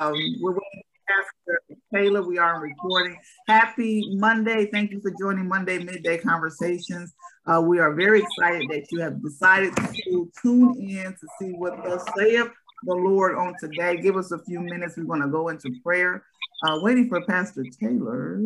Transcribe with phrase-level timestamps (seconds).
[0.00, 1.60] Um, we're waiting Pastor
[1.92, 2.22] Taylor.
[2.22, 3.18] We are recording.
[3.46, 4.64] Happy Monday.
[4.72, 7.12] Thank you for joining Monday Midday Conversations.
[7.46, 11.74] Uh, we are very excited that you have decided to tune in to see what
[12.16, 12.48] saith
[12.84, 13.98] the Lord on today.
[13.98, 14.96] Give us a few minutes.
[14.96, 16.24] We're going to go into prayer.
[16.64, 18.40] Uh, waiting for Pastor Taylor.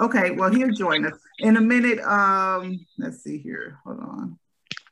[0.00, 2.00] Okay, well, he'll join us in a minute.
[2.00, 3.78] Um, let's see here.
[3.84, 4.38] Hold on.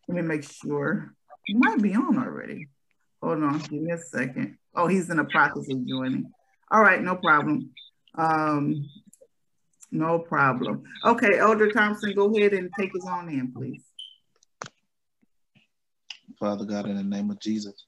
[0.06, 1.12] Let me make sure.
[1.46, 2.68] He might be on already.
[3.24, 3.58] Hold on.
[3.58, 4.58] Give me a second.
[4.74, 6.30] Oh, he's in the process of joining.
[6.70, 7.70] All right, no problem.
[8.16, 8.86] Um,
[9.90, 10.82] no problem.
[11.06, 13.82] Okay, Elder Thompson, go ahead and take us on in, please.
[16.38, 17.86] Father God, in the name of Jesus,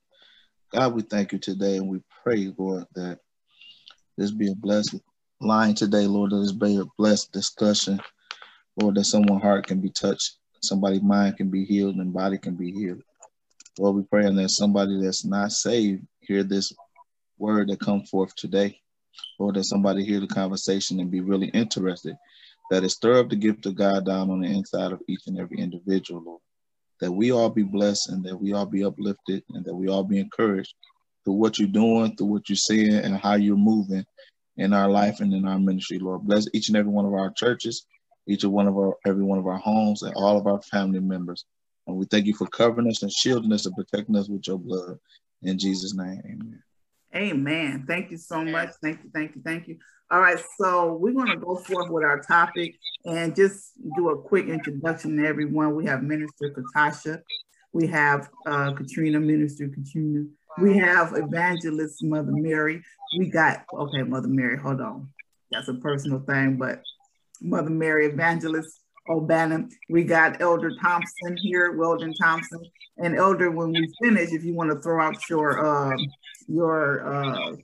[0.72, 3.18] God, we thank you today and we pray, Lord, that
[4.16, 4.96] this be a blessed
[5.42, 8.00] line today, Lord, that this be a blessed discussion,
[8.80, 12.54] Lord, that someone's heart can be touched, somebody's mind can be healed, and body can
[12.54, 13.02] be healed.
[13.78, 16.72] Lord, we pray that somebody that's not saved hear this
[17.38, 18.80] word that come forth today.
[19.38, 22.16] Lord, that somebody hear the conversation and be really interested.
[22.70, 25.38] That it stir up the gift of God down on the inside of each and
[25.38, 26.40] every individual, Lord.
[27.00, 30.04] That we all be blessed and that we all be uplifted and that we all
[30.04, 30.74] be encouraged
[31.24, 34.06] through what you're doing, through what you're saying, and how you're moving
[34.56, 36.22] in our life and in our ministry, Lord.
[36.22, 37.86] Bless each and every one of our churches,
[38.26, 41.00] each and one of our every one of our homes, and all of our family
[41.00, 41.44] members.
[41.86, 44.58] And we thank you for covering us and shielding us and protecting us with your
[44.58, 44.98] blood.
[45.42, 46.62] In Jesus' name, amen.
[47.14, 47.84] Amen.
[47.86, 48.70] Thank you so much.
[48.82, 49.78] Thank you, thank you, thank you.
[50.10, 54.20] All right, so we're going to go forth with our topic and just do a
[54.20, 55.74] quick introduction to everyone.
[55.74, 57.22] We have Minister Katasha,
[57.72, 60.24] we have uh, Katrina, Minister Katrina,
[60.60, 62.82] we have Evangelist Mother Mary.
[63.18, 65.08] We got, okay, Mother Mary, hold on.
[65.50, 66.82] That's a personal thing, but
[67.40, 69.70] Mother Mary, Evangelist O'Bannon.
[69.88, 72.60] We got Elder Thompson here, Weldon Thompson.
[72.98, 75.96] And Elder, when we finish, if you want to throw out your, uh,
[76.48, 77.56] your, uh,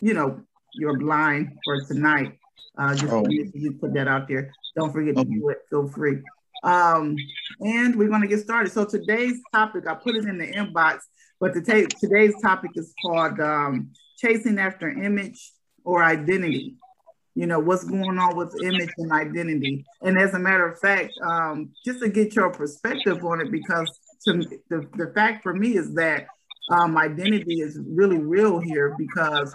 [0.00, 0.40] you know,
[0.74, 2.38] your line for tonight,
[2.76, 3.24] uh, just oh.
[3.28, 4.52] you put that out there.
[4.76, 5.58] Don't forget to do it.
[5.70, 6.18] Feel free.
[6.64, 7.16] Um,
[7.60, 8.72] and we're going to get started.
[8.72, 11.00] So today's topic, I put it in the inbox,
[11.38, 11.60] but the
[12.00, 15.52] today's topic is called um, chasing after image
[15.84, 16.76] or identity
[17.34, 19.84] you know what's going on with image and identity.
[20.02, 23.90] And as a matter of fact um, just to get your perspective on it because
[24.24, 26.26] to, the, the fact for me is that
[26.70, 29.54] um, identity is really real here because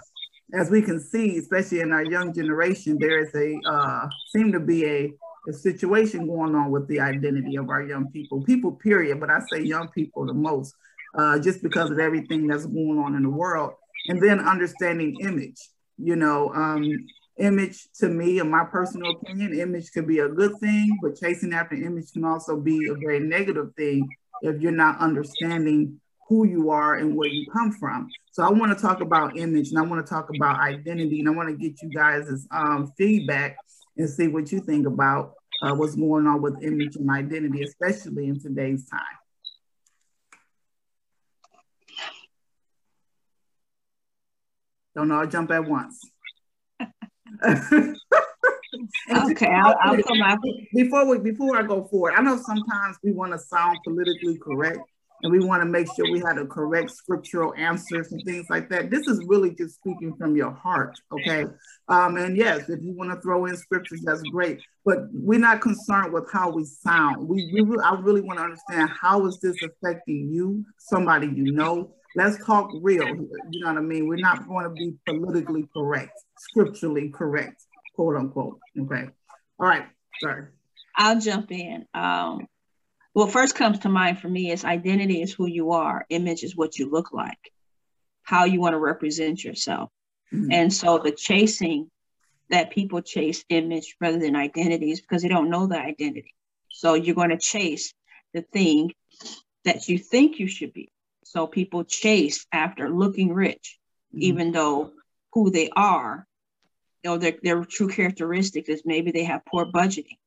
[0.54, 4.60] as we can see especially in our young generation there is a uh, seem to
[4.60, 5.12] be a,
[5.48, 9.40] a situation going on with the identity of our young people people period but i
[9.50, 10.74] say young people the most
[11.14, 13.72] uh, just because of everything that's going on in the world.
[14.08, 15.58] And then understanding image
[16.02, 16.86] you know um,
[17.40, 21.52] image to me, in my personal opinion, image could be a good thing, but chasing
[21.52, 24.08] after image can also be a very negative thing
[24.42, 28.08] if you're not understanding who you are and where you come from.
[28.30, 31.28] So I want to talk about image and I want to talk about identity and
[31.28, 33.56] I want to get you guys' um, feedback
[33.96, 38.28] and see what you think about uh, what's going on with image and identity, especially
[38.28, 39.00] in today's time.
[44.94, 46.00] Don't all jump at once.
[47.44, 50.38] Okay, I'll, I'll come out.
[50.74, 54.80] Before we before I go forward, I know sometimes we want to sound politically correct
[55.22, 58.68] and we want to make sure we had a correct scriptural answers and things like
[58.70, 58.90] that.
[58.90, 61.44] This is really just speaking from your heart, okay?
[61.88, 64.60] Um, and yes, if you want to throw in scriptures, that's great.
[64.84, 67.28] But we're not concerned with how we sound.
[67.28, 71.94] We, we I really want to understand how is this affecting you, somebody you know.
[72.16, 73.06] Let's talk real.
[73.06, 74.08] You know what I mean?
[74.08, 77.62] We're not going to be politically correct scripturally correct,
[77.94, 78.58] quote unquote.
[78.78, 79.08] Okay.
[79.58, 79.86] All right.
[80.20, 80.46] Sorry.
[80.96, 81.86] I'll jump in.
[81.94, 82.46] Um,
[83.12, 86.56] what first comes to mind for me is identity is who you are, image is
[86.56, 87.52] what you look like,
[88.22, 89.90] how you want to represent yourself.
[90.32, 90.52] Mm-hmm.
[90.52, 91.90] And so the chasing
[92.50, 96.34] that people chase image rather than identity is because they don't know the identity.
[96.68, 97.92] So you're going to chase
[98.32, 98.92] the thing
[99.64, 100.90] that you think you should be.
[101.30, 103.78] So people chase after looking rich,
[104.12, 104.22] mm-hmm.
[104.22, 104.92] even though
[105.32, 106.26] who they are
[107.02, 110.18] you know their, their true characteristics is maybe they have poor budgeting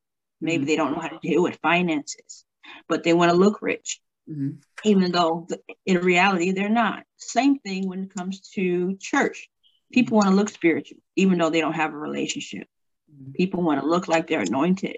[0.41, 0.67] maybe mm-hmm.
[0.67, 2.45] they don't know how to deal with finances
[2.87, 4.51] but they want to look rich mm-hmm.
[4.83, 5.47] even though
[5.85, 9.49] in reality they're not same thing when it comes to church
[9.91, 12.67] people want to look spiritual even though they don't have a relationship
[13.11, 13.31] mm-hmm.
[13.31, 14.97] people want to look like they're anointed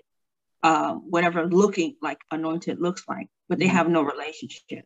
[0.64, 3.76] uh, whatever looking like anointed looks like but they mm-hmm.
[3.76, 4.86] have no relationship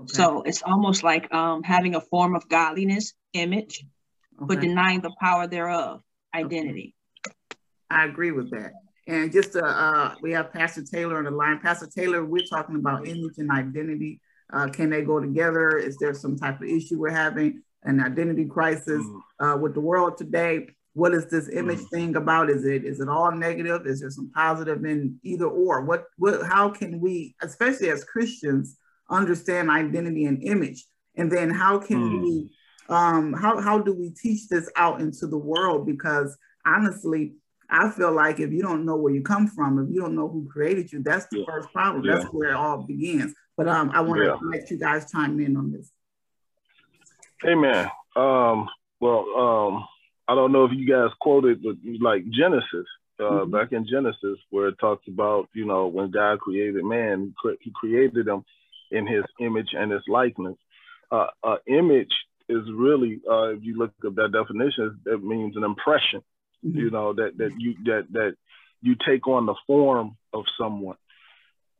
[0.00, 0.12] okay.
[0.12, 3.84] so it's almost like um, having a form of godliness image
[4.36, 4.46] okay.
[4.46, 6.02] but denying the power thereof
[6.34, 6.94] identity.
[7.90, 8.72] I agree with that.
[9.08, 11.58] And just uh, uh, we have Pastor Taylor on the line.
[11.58, 14.20] Pastor Taylor, we're talking about image and identity.
[14.52, 15.76] Uh, can they go together?
[15.76, 17.62] Is there some type of issue we're having?
[17.84, 19.20] an identity crisis mm.
[19.38, 20.68] uh, with the world today.
[20.94, 21.90] What is this image mm.
[21.90, 22.50] thing about?
[22.50, 23.86] Is it is it all negative?
[23.86, 25.82] Is there some positive in either or?
[25.82, 28.76] What what how can we, especially as Christians,
[29.10, 30.84] understand identity and image?
[31.16, 32.22] And then how can mm.
[32.22, 32.50] we
[32.88, 35.86] um how how do we teach this out into the world?
[35.86, 37.34] Because honestly,
[37.68, 40.28] I feel like if you don't know where you come from, if you don't know
[40.28, 41.44] who created you, that's the yeah.
[41.46, 42.04] first problem.
[42.04, 42.16] Yeah.
[42.16, 43.34] That's where it all begins.
[43.56, 44.36] But um, I want to yeah.
[44.42, 45.92] let you guys chime in on this.
[47.46, 47.88] Amen.
[48.16, 48.68] Um,
[49.00, 49.84] well, um,
[50.26, 52.86] I don't know if you guys quoted, but like Genesis,
[53.18, 53.50] uh, mm-hmm.
[53.50, 58.28] back in Genesis, where it talks about, you know, when God created man, he created
[58.28, 58.44] him
[58.90, 60.56] in his image and his likeness.
[61.10, 62.12] Uh, uh, image
[62.48, 66.22] is really, uh, if you look at that definition, it means an impression
[66.64, 66.78] mm-hmm.
[66.78, 68.34] you know that that you that that
[68.82, 70.96] you take on the form of someone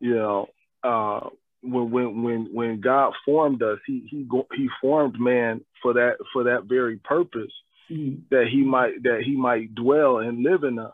[0.01, 0.47] you know
[0.83, 1.29] uh
[1.63, 4.27] when when when when god formed us he he
[4.57, 7.53] he formed man for that for that very purpose
[7.91, 8.21] mm-hmm.
[8.31, 10.93] that he might that he might dwell and live in us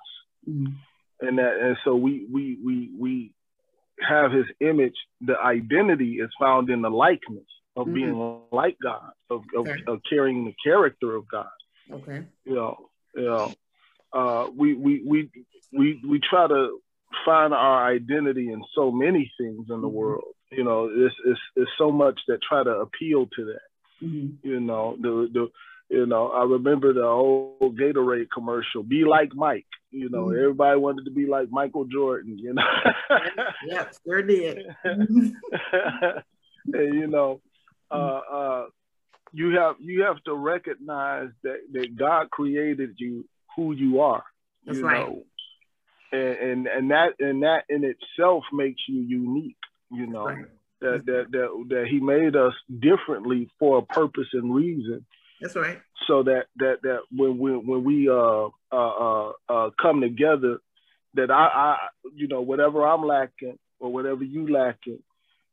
[0.48, 0.72] mm-hmm.
[1.26, 3.32] and that and so we we we we
[4.00, 7.44] have his image the identity is found in the likeness
[7.76, 7.94] of mm-hmm.
[7.94, 9.82] being like god of, of, okay.
[9.86, 11.46] of carrying the character of god
[11.90, 13.52] okay you know you know
[14.16, 15.30] uh, we, we, we,
[15.72, 16.80] we, we try to
[17.24, 19.96] find our identity in so many things in the mm-hmm.
[19.96, 20.24] world.
[20.50, 24.06] You know, it's, it's, it's so much that try to appeal to that.
[24.06, 24.48] Mm-hmm.
[24.48, 25.48] You know, the, the,
[25.88, 29.66] you know, I remember the old Gatorade commercial, be like Mike.
[29.96, 30.38] You know, mm-hmm.
[30.38, 32.62] everybody wanted to be like Michael Jordan, you know.
[33.66, 34.66] yeah, sure did.
[34.84, 36.24] and
[36.72, 37.40] you know,
[37.90, 38.66] uh, uh,
[39.32, 43.26] you have you have to recognize that, that God created you
[43.56, 44.24] who you are.
[44.66, 45.08] That's you right.
[45.08, 45.22] Know?
[46.12, 49.56] And, and and that and that in itself makes you unique.
[49.90, 50.44] You know right.
[50.82, 55.06] that that that that He made us differently for a purpose and reason.
[55.40, 55.80] That's right.
[56.06, 60.58] So that that that when when when we uh uh uh, uh come together,
[61.14, 61.76] that I I
[62.14, 65.02] you know whatever I'm lacking or whatever you lacking,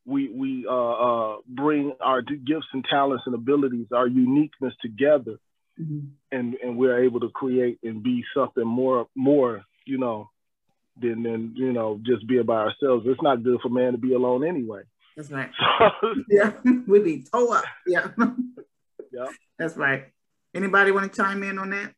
[0.06, 5.38] we we uh, uh, bring our gifts and talents and abilities, our uniqueness together,
[5.80, 6.07] mm-hmm.
[6.31, 10.29] and and we're able to create and be something more more you know
[11.01, 13.06] than than you know just be by ourselves.
[13.07, 14.83] It's not good for man to be alone anyway.
[15.15, 15.50] That's right.
[16.01, 16.51] So, yeah,
[16.88, 17.65] we'd be toe up.
[17.88, 18.09] Yeah.
[19.13, 19.27] yeah.
[19.57, 20.06] That's right.
[20.54, 21.94] Anybody want to chime in on that?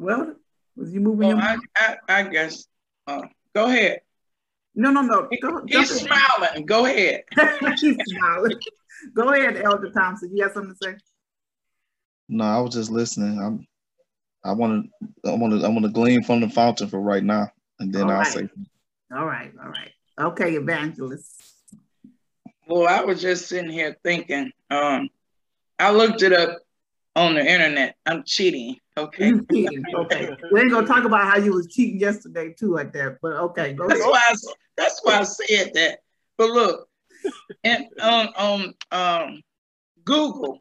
[0.00, 0.34] Well,
[0.76, 1.28] was you moving?
[1.28, 2.66] Well, I, I, I, guess.
[3.06, 3.22] Uh,
[3.54, 4.00] go ahead.
[4.74, 5.28] No, no, no.
[5.42, 6.66] Go, He's smiling.
[6.66, 7.22] Go ahead.
[7.80, 8.52] He's smiling.
[9.14, 10.36] Go ahead, Elder Thompson.
[10.36, 10.96] You have something to say?
[12.28, 13.40] No, I was just listening.
[13.40, 13.66] I'm.
[14.44, 14.88] I want
[15.24, 15.30] to.
[15.30, 15.66] I want to.
[15.66, 17.48] I want to glean from the fountain for right now,
[17.80, 18.26] and then all I'll right.
[18.26, 18.48] say.
[19.14, 19.52] All right.
[19.62, 19.90] All right.
[20.18, 21.42] Okay, evangelist.
[22.66, 24.50] Well, I was just sitting here thinking.
[24.70, 25.08] Um,
[25.78, 26.58] I looked it up
[27.16, 27.96] on the internet.
[28.04, 28.76] I'm cheating.
[28.96, 29.32] Okay.
[29.50, 29.84] cheating.
[29.94, 30.28] Okay.
[30.52, 33.18] we ain't gonna talk about how you was cheating yesterday too, like that.
[33.22, 34.34] But okay, go that's Why I,
[34.76, 36.00] that's why I said that.
[36.36, 36.88] But look,
[37.64, 39.42] and on on um,
[40.04, 40.58] Google,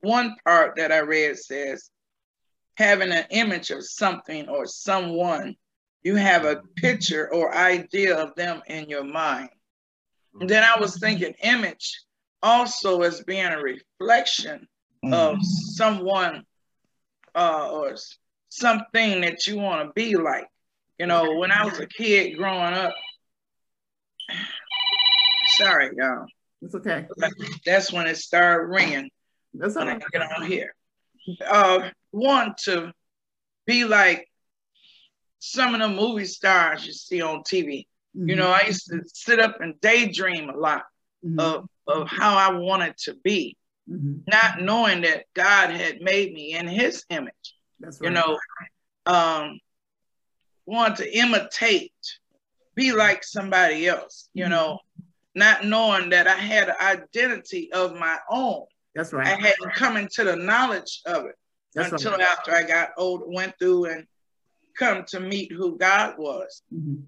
[0.00, 1.90] one part that I read says
[2.76, 5.54] having an image of something or someone,
[6.02, 9.50] you have a picture or idea of them in your mind.
[10.40, 12.00] And then I was thinking image
[12.42, 14.66] also as being a reflection
[15.04, 15.12] mm-hmm.
[15.12, 16.44] of someone
[17.34, 17.96] uh, or
[18.48, 20.46] something that you want to be like.
[20.98, 22.94] You know, when I was a kid growing up,
[25.58, 26.26] sorry, y'all.
[26.62, 27.06] It's okay.
[27.64, 29.10] That's when it started ringing.
[29.54, 29.96] That's all right.
[30.00, 30.74] I get on here.
[31.46, 32.92] Uh, want to
[33.66, 34.29] be like
[35.40, 37.86] some of the movie stars you see on TV.
[38.16, 38.28] Mm-hmm.
[38.28, 40.84] You know, I used to sit up and daydream a lot
[41.24, 41.40] mm-hmm.
[41.40, 43.56] of, of how I wanted to be
[43.90, 44.18] mm-hmm.
[44.26, 47.56] not knowing that God had made me in his image.
[47.78, 48.08] That's right.
[48.08, 48.38] You know,
[49.06, 49.58] um,
[50.66, 51.92] want to imitate,
[52.74, 54.52] be like somebody else, you mm-hmm.
[54.52, 54.78] know,
[55.34, 58.64] not knowing that I had an identity of my own.
[58.94, 59.26] That's right.
[59.26, 61.36] I hadn't come into the knowledge of it
[61.74, 62.20] That's until right.
[62.20, 64.06] after I got old, went through and
[64.78, 66.62] come to meet who God was.
[66.74, 67.02] Mm-hmm.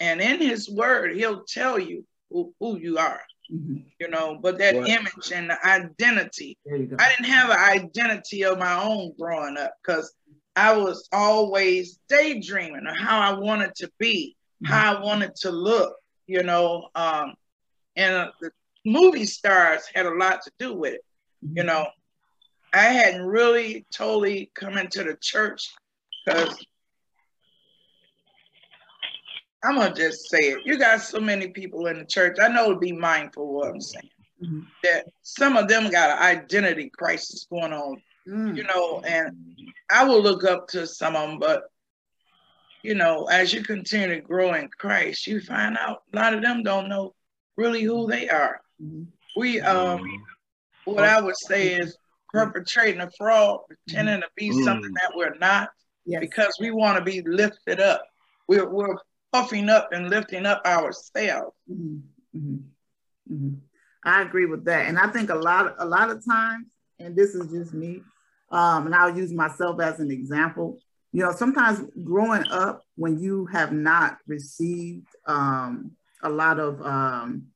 [0.00, 3.20] And in his word, he'll tell you who, who you are.
[3.52, 3.76] Mm-hmm.
[3.98, 4.88] You know, but that what?
[4.88, 6.58] image and the identity.
[6.70, 10.12] I didn't have an identity of my own growing up because
[10.54, 14.72] I was always daydreaming of how I wanted to be, mm-hmm.
[14.72, 15.96] how I wanted to look,
[16.26, 16.88] you know.
[16.94, 17.34] Um,
[17.96, 18.50] and uh, the
[18.84, 21.04] movie stars had a lot to do with it.
[21.44, 21.58] Mm-hmm.
[21.58, 21.86] You know,
[22.72, 25.72] I hadn't really totally come into the church
[26.26, 26.58] because
[29.64, 30.66] I'm gonna just say it.
[30.66, 32.38] You got so many people in the church.
[32.40, 34.10] I know to be mindful what I'm saying.
[34.42, 34.60] Mm-hmm.
[34.84, 38.56] That some of them got an identity crisis going on, mm.
[38.56, 39.36] you know, and
[39.90, 41.64] I will look up to some of them, but
[42.84, 46.42] you know, as you continue to grow in Christ, you find out a lot of
[46.42, 47.14] them don't know
[47.56, 48.60] really who they are.
[48.80, 49.04] Mm-hmm.
[49.36, 50.04] We um
[50.84, 51.96] what I would say is
[52.32, 54.64] perpetrating a fraud, pretending to be mm.
[54.64, 55.70] something that we're not,
[56.04, 56.20] yes.
[56.20, 58.04] because we want to be lifted up.
[58.46, 58.96] We're, we're
[59.32, 61.56] puffing up and lifting up ourselves.
[61.70, 62.38] Mm-hmm.
[62.38, 63.34] Mm-hmm.
[63.34, 63.54] mm-hmm.
[64.04, 66.66] I agree with that, and I think a lot, a lot of times,
[66.98, 68.02] and this is just me,
[68.50, 70.78] um, and I'll use myself as an example.
[71.12, 75.92] You know, sometimes growing up when you have not received um,
[76.22, 77.48] a lot of um,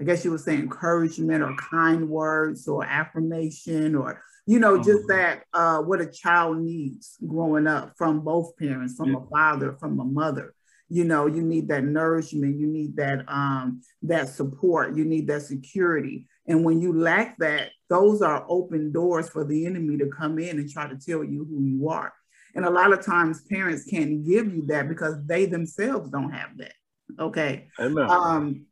[0.00, 5.06] I guess you would say encouragement or kind words or affirmation or, you know, just
[5.06, 5.18] mm-hmm.
[5.18, 9.18] that uh, what a child needs growing up from both parents, from yeah.
[9.18, 10.54] a father, from a mother.
[10.90, 15.42] You know, you need that nourishment, you need that um, that support, you need that
[15.42, 16.26] security.
[16.46, 20.58] And when you lack that, those are open doors for the enemy to come in
[20.58, 22.12] and try to tell you who you are.
[22.54, 26.58] And a lot of times parents can't give you that because they themselves don't have
[26.58, 26.74] that.
[27.18, 27.68] Okay.
[27.78, 28.10] Amen.
[28.10, 28.66] Um,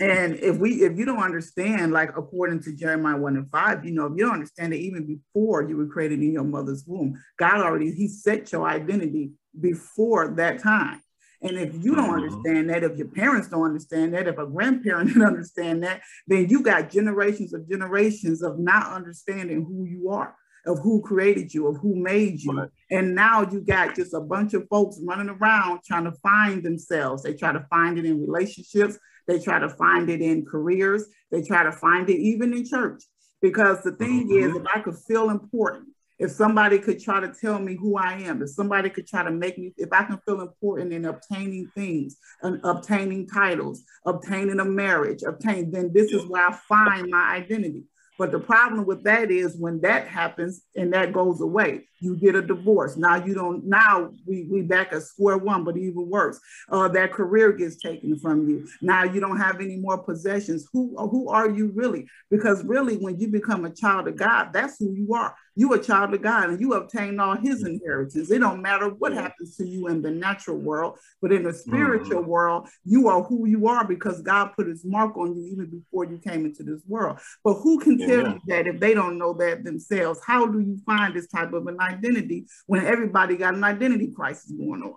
[0.00, 3.90] and if we if you don't understand, like according to Jeremiah 1 and 5, you
[3.90, 7.20] know, if you don't understand that even before you were created in your mother's womb,
[7.36, 11.02] God already He set your identity before that time.
[11.42, 12.14] And if you don't mm-hmm.
[12.14, 16.48] understand that, if your parents don't understand that, if a grandparent didn't understand that, then
[16.48, 20.34] you got generations of generations of not understanding who you are,
[20.66, 22.52] of who created you, of who made you.
[22.52, 22.68] Right.
[22.90, 27.22] And now you got just a bunch of folks running around trying to find themselves.
[27.22, 28.98] They try to find it in relationships.
[29.28, 31.04] They try to find it in careers.
[31.30, 33.04] They try to find it even in church.
[33.40, 34.50] Because the thing mm-hmm.
[34.50, 38.14] is, if I could feel important, if somebody could try to tell me who I
[38.14, 41.70] am, if somebody could try to make me, if I can feel important in obtaining
[41.74, 47.36] things and obtaining titles, obtaining a marriage, obtain, then this is where I find my
[47.36, 47.84] identity.
[48.18, 52.34] But the problem with that is when that happens and that goes away, you get
[52.34, 52.96] a divorce.
[52.96, 53.64] Now you don't.
[53.64, 56.40] Now we we back at square one, but even worse,
[56.70, 58.68] uh, that career gets taken from you.
[58.80, 60.68] Now you don't have any more possessions.
[60.72, 62.08] Who who are you really?
[62.30, 65.82] Because really, when you become a child of God, that's who you are you a
[65.82, 68.30] child of God and you obtain all his inheritance.
[68.30, 72.20] It don't matter what happens to you in the natural world, but in the spiritual
[72.20, 72.30] mm-hmm.
[72.30, 76.04] world, you are who you are because God put his mark on you even before
[76.04, 77.18] you came into this world.
[77.42, 80.20] But who can tell you that if they don't know that themselves?
[80.24, 84.52] How do you find this type of an identity when everybody got an identity crisis
[84.52, 84.94] going on?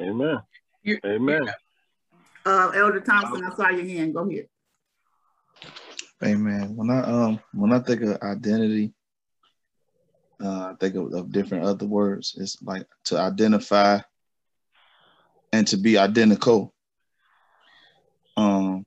[0.00, 0.38] Amen.
[1.04, 1.48] Amen.
[2.44, 4.14] Uh, Elder Thompson, I saw your hand.
[4.14, 4.46] Go ahead.
[6.24, 6.74] Amen.
[6.76, 8.94] When I um when I think of identity,
[10.42, 12.36] uh, I think of, of, different other words.
[12.38, 14.00] It's like to identify
[15.52, 16.74] and to be identical.
[18.36, 18.86] Um,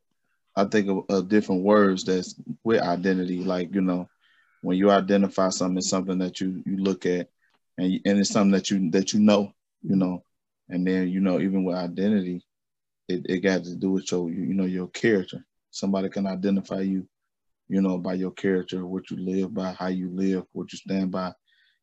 [0.56, 3.44] I think of, of, different words that's with identity.
[3.44, 4.08] Like you know,
[4.62, 7.30] when you identify something, it's something that you you look at,
[7.78, 10.24] and and it's something that you that you know, you know,
[10.70, 12.46] and then you know even with identity,
[13.08, 15.46] it, it got to do with your you know your character.
[15.72, 17.08] Somebody can identify you
[17.70, 21.12] you know, by your character, what you live by, how you live, what you stand
[21.12, 21.32] by,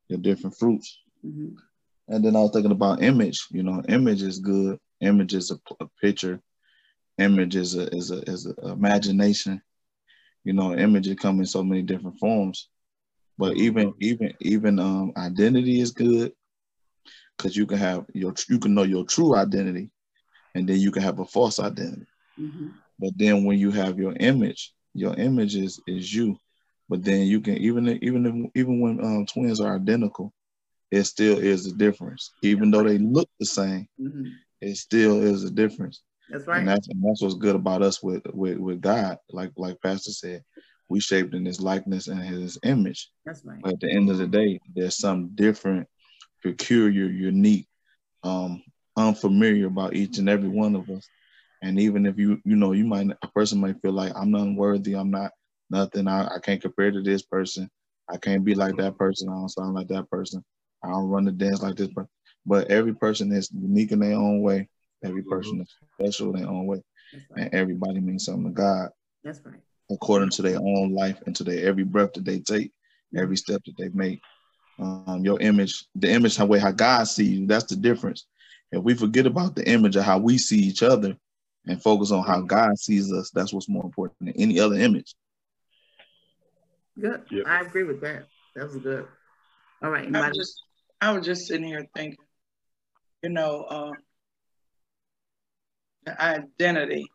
[0.09, 0.99] your different fruits.
[1.25, 1.55] Mm-hmm.
[2.09, 3.47] And then I was thinking about image.
[3.51, 4.79] You know, image is good.
[5.01, 6.41] Image is a, a picture.
[7.19, 9.63] Image is a is a is a imagination.
[10.47, 12.69] You know, images come in so many different forms.
[13.37, 16.33] But even even even um identity is good
[17.37, 19.91] because you can have your you can know your true identity,
[20.55, 22.07] and then you can have a false identity.
[22.39, 22.69] Mm-hmm.
[23.01, 26.39] But then when you have your image, your image is is you.
[26.89, 30.33] But then you can even even if, even when um, twins are identical,
[30.93, 32.31] it still is a difference.
[32.43, 34.29] Even though they look the same, mm-hmm.
[34.61, 36.03] it still is a difference.
[36.29, 36.59] That's right.
[36.59, 39.19] And that's, and that's what's good about us with, with with God.
[39.31, 40.43] Like like Pastor said,
[40.89, 43.11] we shaped in His likeness and His image.
[43.25, 43.61] That's right.
[43.63, 45.89] But at the end of the day, there's some different,
[46.43, 47.69] peculiar, unique,
[48.23, 48.63] um,
[48.97, 51.07] unfamiliar about each and every one of us.
[51.63, 54.55] And even if you, you know, you might, a person might feel like I'm not
[54.55, 55.33] worthy, I'm not
[55.71, 57.71] nothing, I, I can't compare to this person.
[58.09, 59.29] I can't be like that person.
[59.29, 60.45] I don't sound like that person.
[60.85, 62.11] I don't run the dance like this person.
[62.45, 64.69] But every person is unique in their own way.
[65.07, 65.31] Every mm-hmm.
[65.31, 66.83] person is special in their own way.
[67.31, 67.45] Right.
[67.45, 68.91] And everybody means something to God.
[69.25, 69.61] That's right.
[69.91, 73.19] According to their own life and to their every breath that they take, mm-hmm.
[73.19, 74.21] every step that they make.
[74.79, 78.27] Um, your image, the image, how way how God sees you, that's the difference.
[78.73, 81.17] If we forget about the image of how we see each other,
[81.67, 83.31] and focus on how God sees us.
[83.31, 85.15] That's what's more important than any other image.
[86.99, 87.23] Good.
[87.31, 87.47] Yep.
[87.47, 88.27] I agree with that.
[88.55, 89.07] That was good.
[89.83, 90.15] All right.
[90.15, 90.63] I was just,
[91.01, 92.17] I was just sitting here thinking,
[93.23, 93.93] you know, uh,
[96.07, 97.11] the identity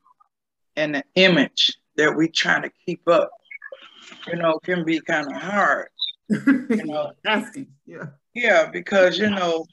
[0.76, 3.32] and the image that we try to keep up,
[4.28, 5.88] you know, can be kind of hard.
[6.30, 9.66] You know, asking, yeah, yeah, because you know,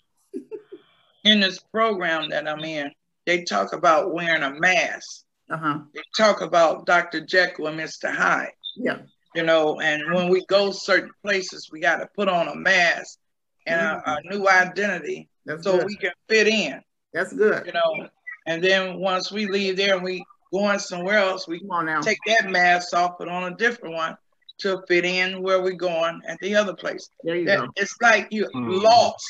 [1.24, 2.90] in this program that I'm in,
[3.26, 5.24] they talk about wearing a mask.
[5.50, 5.80] Uh-huh.
[5.94, 7.20] They talk about Dr.
[7.20, 8.12] Jekyll and Mr.
[8.12, 8.50] Hyde.
[8.76, 8.98] Yeah.
[9.34, 13.18] You know, and when we go certain places, we got to put on a mask
[13.66, 14.10] and mm-hmm.
[14.10, 15.86] a, a, new identity That's so good.
[15.86, 16.80] we can fit in.
[17.12, 17.66] That's good.
[17.66, 18.08] You know,
[18.48, 21.60] and then once we leave there and we going somewhere else, we
[22.00, 24.16] take that mask off, put on a different one
[24.60, 27.10] to fit in where we're going at the other place.
[27.22, 27.68] There you that, go.
[27.76, 28.82] It's like you're mm.
[28.82, 29.26] lost.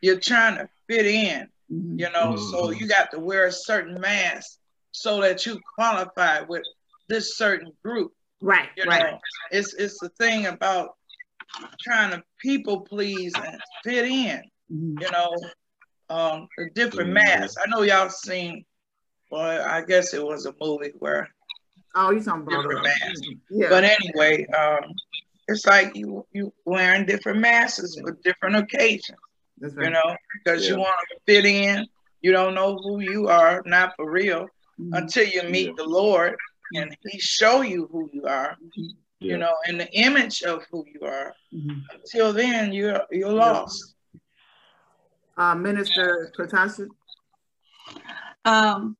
[0.00, 1.98] You're trying to fit in, mm-hmm.
[1.98, 2.50] you know, mm.
[2.50, 4.58] so you got to wear a certain mask
[4.92, 6.62] so that you qualify with
[7.08, 8.12] this certain group.
[8.40, 8.68] Right.
[8.76, 9.02] You right.
[9.02, 9.18] know,
[9.50, 10.90] it's it's the thing about
[11.82, 14.42] trying to people please and fit in.
[14.72, 15.00] Mm-hmm.
[15.00, 15.34] You know,
[16.10, 17.38] um, the different mm-hmm.
[17.40, 17.56] masks.
[17.62, 18.64] I know y'all seen.
[19.30, 21.28] Well, I guess it was a movie where.
[21.94, 23.20] Oh, you talking about different masks?
[23.50, 23.68] Yeah.
[23.68, 24.92] But anyway, um,
[25.48, 29.18] it's like you you wearing different masks for different occasions.
[29.60, 29.86] Right.
[29.86, 30.74] You know, because yeah.
[30.74, 31.86] you want to fit in.
[32.22, 34.42] You don't know who you are, not for real,
[34.78, 34.92] mm-hmm.
[34.94, 35.72] until you meet yeah.
[35.76, 36.36] the Lord
[36.74, 38.56] and He show you who you are.
[38.62, 38.82] Mm-hmm.
[39.20, 39.32] Yeah.
[39.32, 41.34] You know, in the image of who you are.
[41.52, 41.80] Mm-hmm.
[41.92, 43.94] Until then, you're you're lost.
[45.36, 46.88] Uh, Minister Katasha.
[48.44, 48.96] Um,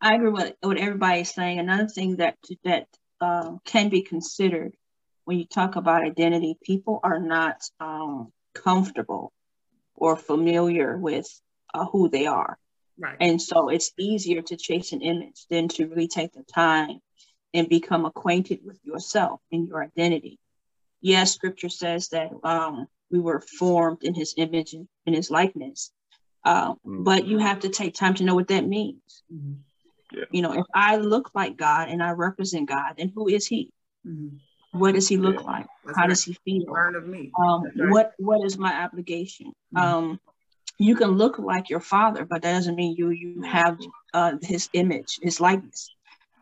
[0.00, 1.58] I agree with what everybody is saying.
[1.58, 2.86] Another thing that that
[3.20, 4.74] um, can be considered
[5.28, 9.30] when you talk about identity, people are not um, comfortable
[9.94, 11.28] or familiar with
[11.74, 12.56] uh, who they are.
[12.98, 13.18] Right.
[13.20, 17.00] And so it's easier to chase an image than to really take the time
[17.52, 20.38] and become acquainted with yourself and your identity.
[21.02, 25.92] Yes, scripture says that um, we were formed in his image and in his likeness.
[26.44, 27.02] Um, mm-hmm.
[27.04, 29.22] But you have to take time to know what that means.
[29.32, 29.54] Mm-hmm.
[30.12, 30.24] Yeah.
[30.30, 33.70] You know, if I look like God and I represent God, then who is he?
[34.06, 34.36] Mm-hmm.
[34.78, 35.46] What does he look yeah.
[35.46, 35.66] like?
[35.84, 36.08] That's How right.
[36.08, 36.72] does he feel?
[36.72, 37.32] Learn of me.
[37.38, 37.90] Um, right.
[37.90, 39.52] What What is my obligation?
[39.74, 39.78] Mm-hmm.
[39.78, 40.20] Um,
[40.78, 43.78] you can look like your father, but that doesn't mean you you have
[44.14, 45.90] uh, his image, his likeness.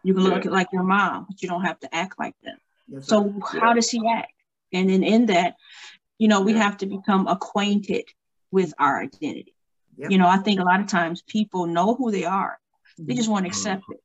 [0.02, 0.50] You can look yeah.
[0.50, 2.59] like your mom, but you don't have to act like them.
[2.88, 3.61] Yes, so yeah.
[3.61, 4.33] how does he act?
[4.72, 5.57] And then in that,
[6.18, 8.05] you know, we have to become acquainted
[8.50, 9.55] with our identity.
[9.96, 10.11] Yep.
[10.11, 12.59] You know, I think a lot of times people know who they are.
[12.98, 13.50] They just won't mm-hmm.
[13.50, 14.02] accept it.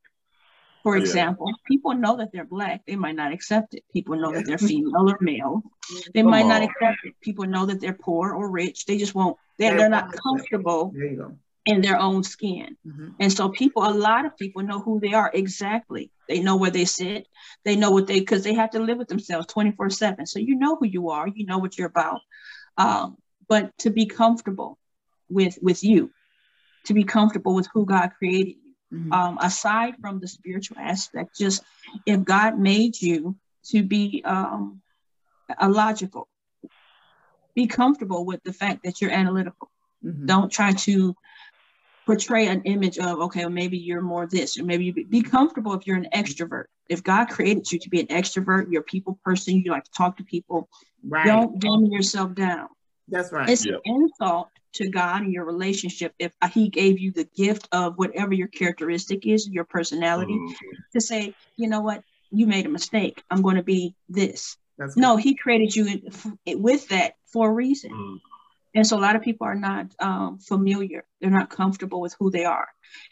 [0.84, 1.54] For example, yeah.
[1.68, 3.84] people know that they're black, they might not accept it.
[3.94, 5.62] People know that they're female or male,
[6.14, 6.50] they Come might on.
[6.50, 7.14] not accept it.
[7.22, 10.92] People know that they're poor or rich, they just won't, they're, they're not comfortable
[11.66, 12.76] in their own skin.
[12.88, 13.10] Mm-hmm.
[13.20, 16.12] And so people, a lot of people know who they are exactly.
[16.28, 17.28] They know where they sit,
[17.66, 20.26] they know what they, because they have to live with themselves 24 7.
[20.26, 22.22] So you know who you are, you know what you're about.
[22.78, 24.80] Um, but to be comfortable
[25.30, 26.12] with with you,
[26.86, 28.56] to be comfortable with who God created
[28.94, 29.14] Mm-hmm.
[29.14, 31.64] Um, aside from the spiritual aspect, just
[32.06, 34.82] if God made you to be um,
[35.66, 36.28] logical,
[37.56, 39.72] be comfortable with the fact that you're analytical.
[40.04, 40.26] Mm-hmm.
[40.26, 41.16] Don't try to
[42.12, 45.22] portray an image of okay, well, maybe you're more this, or maybe you be, be
[45.22, 46.66] comfortable if you're an extrovert.
[46.90, 49.92] If God created you to be an extrovert, you're a people person, you like to
[49.92, 50.68] talk to people.
[51.08, 51.26] Right.
[51.26, 52.68] Don't dumb yourself down.
[53.08, 53.50] That's right.
[53.50, 53.80] It's yep.
[53.86, 58.34] an insult to God and your relationship if He gave you the gift of whatever
[58.34, 60.76] your characteristic is, your personality, mm-hmm.
[60.94, 63.24] to say, you know what, you made a mistake.
[63.30, 64.58] I'm going to be this.
[64.78, 66.02] That's no, He created you
[66.48, 67.92] with that for a reason.
[67.92, 68.16] Mm-hmm.
[68.74, 71.04] And so a lot of people are not um, familiar.
[71.20, 72.68] They're not comfortable with who they are.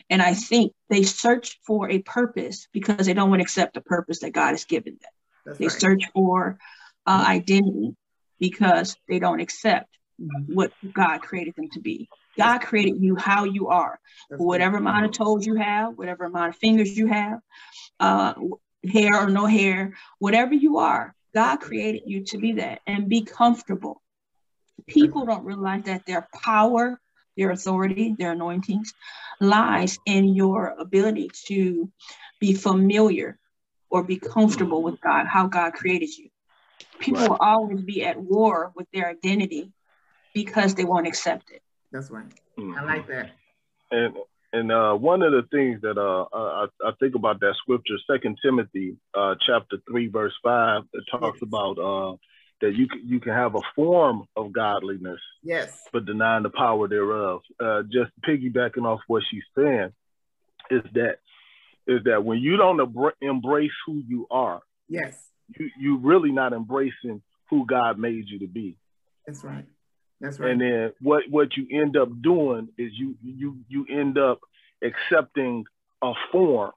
[0.10, 3.82] And I think they search for a purpose because they don't want to accept the
[3.82, 5.12] purpose that God has given them.
[5.46, 5.80] That's they right.
[5.80, 6.58] search for
[7.06, 7.96] uh, identity
[8.40, 10.54] because they don't accept mm-hmm.
[10.54, 12.10] what God created them to be.
[12.38, 16.56] God created you how you are, whatever amount of toes you have, whatever amount of
[16.56, 17.40] fingers you have,
[18.00, 18.34] uh,
[18.90, 23.24] hair or no hair, whatever you are, God created you to be that and be
[23.24, 24.02] comfortable.
[24.90, 27.00] People don't realize that their power,
[27.38, 28.94] their authority, their anointings
[29.40, 31.92] lies in your ability to
[32.40, 33.38] be familiar
[33.90, 36.30] or be comfortable with God, how God created you.
[37.00, 37.30] People right.
[37.30, 39.72] will always be at war with their identity
[40.34, 41.62] because they won't accept it.
[41.92, 42.26] That's right.
[42.58, 42.78] Mm-hmm.
[42.78, 43.32] I like that.
[43.92, 44.16] And
[44.52, 48.40] and uh, one of the things that uh, I, I, think about that scripture, Second
[48.44, 51.44] Timothy uh, chapter three, verse five, that talks yes.
[51.44, 52.16] about uh,
[52.62, 56.88] that you can, you can have a form of godliness, yes, but denying the power
[56.88, 57.42] thereof.
[57.60, 59.92] Uh, just piggybacking off what she's saying
[60.70, 61.18] is that
[61.88, 62.80] is that when you don't
[63.22, 65.18] embrace who you are, yes,
[65.58, 68.78] you you really not embracing who God made you to be.
[69.26, 69.66] That's right.
[70.22, 70.52] That's right.
[70.52, 74.40] And then what what you end up doing is you you you end up
[74.84, 75.66] accepting
[76.02, 76.72] a form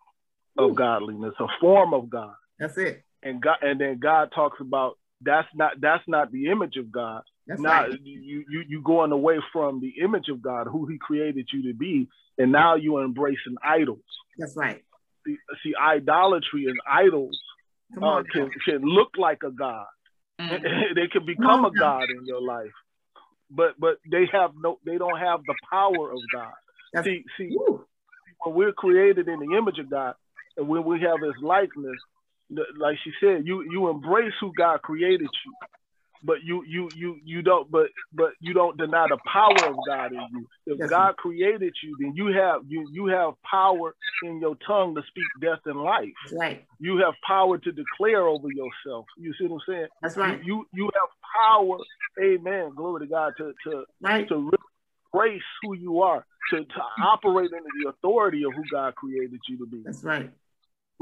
[0.59, 0.75] of Ooh.
[0.75, 2.35] godliness, a form of God.
[2.59, 3.05] That's it.
[3.23, 7.23] And God, and then God talks about that's not that's not the image of God.
[7.47, 8.01] That's now right.
[8.03, 11.75] you you you going away from the image of God, who He created you to
[11.75, 12.09] be,
[12.39, 13.99] and now you are embracing idols.
[14.39, 14.83] That's right.
[15.27, 17.39] See, see idolatry and idols
[18.01, 19.87] uh, can can look like a god.
[20.41, 20.63] Mm.
[20.95, 22.73] they can become a god in your life,
[23.51, 26.53] but but they have no they don't have the power of God.
[26.93, 27.85] That's, see see woo.
[28.41, 30.15] when we're created in the image of God,
[30.57, 31.99] and when we have His likeness,
[32.79, 35.55] like she said, you you embrace who God created you,
[36.25, 40.13] but you you you you don't but but you don't deny the power of God
[40.13, 40.47] in you.
[40.67, 44.95] If yes, God created you, then you have you you have power in your tongue
[44.95, 46.09] to speak death and life.
[46.25, 46.65] That's right.
[46.79, 49.07] You have power to declare over yourself.
[49.17, 49.87] You see what I'm saying?
[50.01, 50.45] That's right.
[50.45, 51.09] You you, you have
[51.41, 51.79] power,
[52.23, 52.73] amen.
[52.77, 54.29] Glory to God to to right.
[54.29, 54.51] to
[55.15, 59.59] embrace who you are, to, to operate under the authority of who God created you
[59.59, 59.83] to be.
[59.85, 60.31] That's right.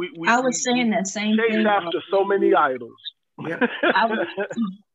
[0.00, 1.66] We, we, I was we, saying that same chase thing.
[1.66, 2.96] after so many idols.
[3.46, 3.60] Yep.
[3.94, 4.26] I, was,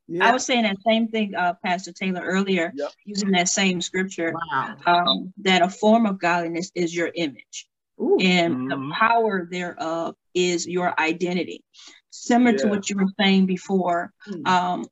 [0.08, 0.28] yeah.
[0.28, 2.89] I was saying that same thing, uh, Pastor Taylor, earlier, yep.
[3.06, 4.76] using that same scripture, wow.
[4.88, 7.68] um, that a form of godliness is your image.
[8.02, 8.18] Ooh.
[8.20, 8.68] And mm-hmm.
[8.70, 11.63] the power thereof is your identity.
[12.10, 12.63] Similar yeah.
[12.63, 14.48] to what you were saying before, mm-hmm.
[14.48, 14.88] um,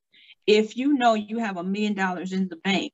[0.46, 2.94] if you know you have a million dollars in the bank,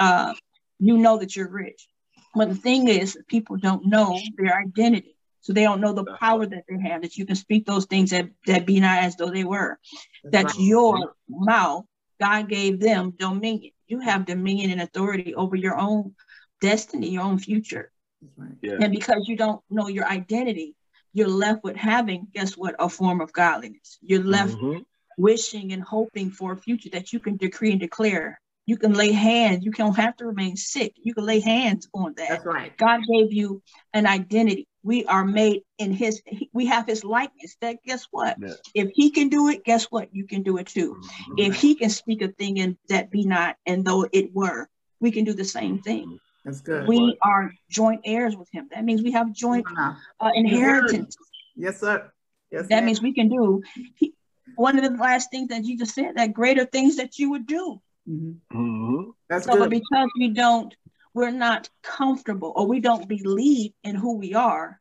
[0.00, 0.34] uh,
[0.80, 1.86] you know that you're rich.
[2.34, 5.14] But the thing is, people don't know their identity.
[5.40, 8.10] So they don't know the power that they have, that you can speak those things
[8.10, 9.78] that, that be not as though they were.
[10.22, 10.64] That's, That's right.
[10.64, 11.84] your mouth.
[12.20, 13.72] God gave them dominion.
[13.86, 16.14] You have dominion and authority over your own
[16.60, 17.90] destiny, your own future.
[18.36, 18.52] Right.
[18.60, 18.78] Yeah.
[18.80, 20.74] And because you don't know your identity,
[21.14, 23.98] you're left with having, guess what, a form of godliness.
[24.02, 24.80] You're left mm-hmm.
[25.16, 29.10] wishing and hoping for a future that you can decree and declare you can lay
[29.10, 29.64] hands.
[29.64, 30.92] You don't have to remain sick.
[31.02, 32.28] You can lay hands on that.
[32.28, 32.76] That's right.
[32.76, 33.62] God gave you
[33.94, 34.68] an identity.
[34.82, 36.22] We are made in His.
[36.52, 37.56] We have His likeness.
[37.60, 38.36] That guess what?
[38.40, 38.54] Yeah.
[38.74, 40.14] If He can do it, guess what?
[40.14, 40.94] You can do it too.
[40.94, 41.34] Mm-hmm.
[41.38, 44.68] If He can speak a thing and that be not, and though it were,
[45.00, 46.18] we can do the same thing.
[46.44, 46.86] That's good.
[46.88, 48.68] We are joint heirs with Him.
[48.72, 51.16] That means we have joint uh, inheritance.
[51.56, 52.10] Yes, sir.
[52.50, 52.68] Yes.
[52.68, 53.62] That means we can do.
[53.96, 54.14] He,
[54.56, 57.80] one of the last things that Jesus said, that greater things that you would do.
[58.08, 58.58] Mm-hmm.
[58.58, 59.10] Mm-hmm.
[59.28, 59.58] That's so, good.
[59.60, 60.74] but because we don't,
[61.14, 64.80] we're not comfortable or we don't believe in who we are,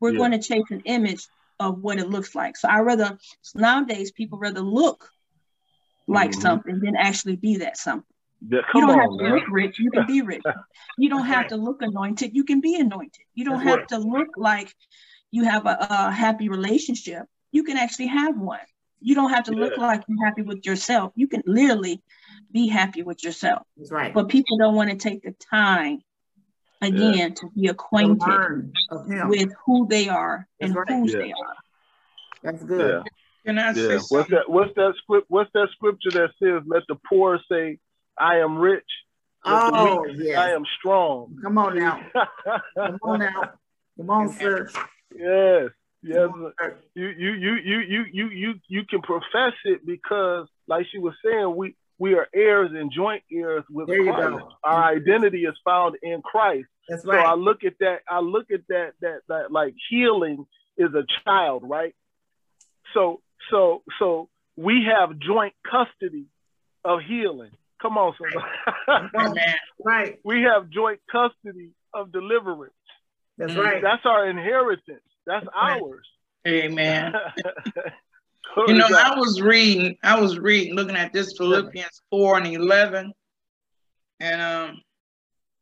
[0.00, 0.18] we're yeah.
[0.18, 1.26] going to chase an image
[1.60, 2.56] of what it looks like.
[2.56, 3.18] So I rather
[3.54, 5.08] nowadays people rather look
[6.06, 6.40] like mm-hmm.
[6.40, 8.04] something than actually be that something.
[8.46, 9.32] Yeah, you don't on, have to man.
[9.34, 10.42] look rich, you can be rich.
[10.98, 13.24] You don't have to look anointed, you can be anointed.
[13.34, 13.88] You don't That's have right.
[13.88, 14.74] to look like
[15.30, 17.26] you have a, a, happy relationship.
[17.52, 18.60] You can actually have one.
[19.00, 19.60] You don't have to yeah.
[19.60, 21.12] look like you're happy with yourself.
[21.16, 22.02] You can literally
[22.54, 23.66] be happy with yourself.
[23.76, 24.14] That's right.
[24.14, 26.00] But people don't want to take the time
[26.80, 27.28] again Yeah.
[27.34, 28.72] to be acquainted Learn
[29.28, 30.88] with who they are and That's right.
[31.00, 31.18] whose Yeah.
[31.18, 31.56] they are.
[32.44, 33.02] That's good.
[33.04, 33.10] Yeah.
[33.44, 33.88] Can I say Yeah.
[33.94, 34.34] What's something?
[34.36, 34.48] that?
[34.48, 35.26] What's that script?
[35.28, 37.78] What's that scripture that says, "Let the poor say,
[38.16, 38.84] I am rich.
[39.46, 40.38] Oh, weak, yes.
[40.38, 42.00] I am strong." Come on now.
[42.76, 43.52] Come on now.
[43.98, 44.68] Come on, sir.
[45.14, 45.70] yes.
[46.02, 46.30] Yes.
[46.30, 46.76] Come on, sir.
[46.94, 51.14] You you you you you you you you can profess it because, like she was
[51.24, 54.30] saying, we we are heirs and joint heirs with There you Christ.
[54.38, 54.48] go.
[54.64, 56.68] Our identity is found in Christ.
[56.88, 58.00] That's So I look at that.
[58.08, 58.92] I look at that.
[59.00, 61.94] That that like healing is a child, right?
[62.92, 66.26] So so so we have joint custody
[66.84, 67.50] of healing.
[67.80, 69.08] Come on, somebody.
[69.84, 70.18] Right.
[70.24, 72.72] we have joint custody of deliverance.
[73.38, 73.64] That's Mm.
[73.64, 73.82] right.
[73.82, 75.02] That's our inheritance.
[75.26, 75.80] That's Right.
[75.82, 76.06] ours.
[76.46, 77.12] Amen.
[78.56, 78.86] You know.
[78.86, 83.12] I was reading, I was reading, looking at this Philippians 4 and 11.
[84.20, 84.80] And um,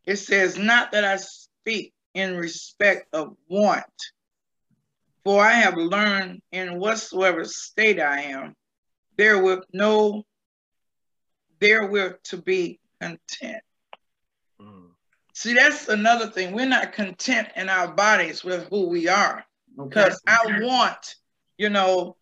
[0.04, 3.84] it says, Not that I speak in respect of want,
[5.24, 8.54] for I have learned in whatsoever state I am,
[9.16, 10.24] therewith no,
[11.60, 13.62] therewith to be content.
[14.60, 14.88] Mm.
[15.34, 16.54] See, that's another thing.
[16.54, 19.44] We're not content in our bodies with who we are
[19.78, 19.88] Okay.
[19.88, 21.14] because I want,
[21.56, 22.16] you know,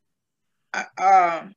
[0.72, 1.54] I, um,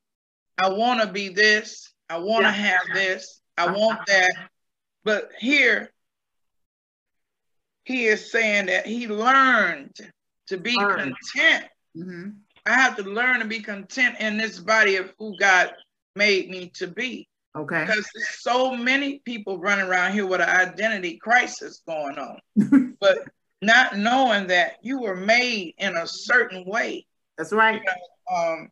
[0.57, 4.31] I want to be this, I want to have this, I want that.
[5.03, 5.91] But here,
[7.83, 9.95] he is saying that he learned
[10.47, 11.15] to be Learned.
[11.33, 11.65] content.
[11.95, 12.29] hmm
[12.65, 15.73] I have to learn to be content in this body of who God
[16.15, 17.27] made me to be.
[17.57, 17.81] Okay.
[17.81, 23.17] Because there's so many people running around here with an identity crisis going on, but
[23.61, 27.05] not knowing that you were made in a certain way.
[27.37, 27.81] That's right.
[28.33, 28.69] Um,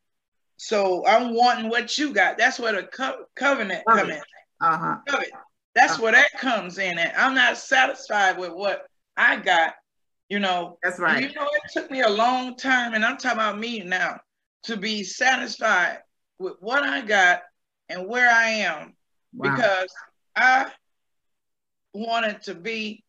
[0.62, 2.38] so I'm wanting what you got.
[2.38, 4.22] That's where the co- covenant come in.
[4.62, 4.98] Uh huh.
[5.08, 5.34] Covenant.
[5.74, 7.00] That's where that comes in.
[7.00, 8.84] And I'm not satisfied with what
[9.18, 9.74] I got.
[10.30, 11.24] You know, that's right.
[11.24, 14.20] You know, it took me a long time, and I'm talking about me now,
[14.66, 15.98] to be satisfied
[16.38, 17.42] with what I got
[17.90, 18.94] and where I am,
[19.34, 19.56] wow.
[19.56, 19.92] because
[20.36, 20.68] I
[21.92, 23.04] wanted to be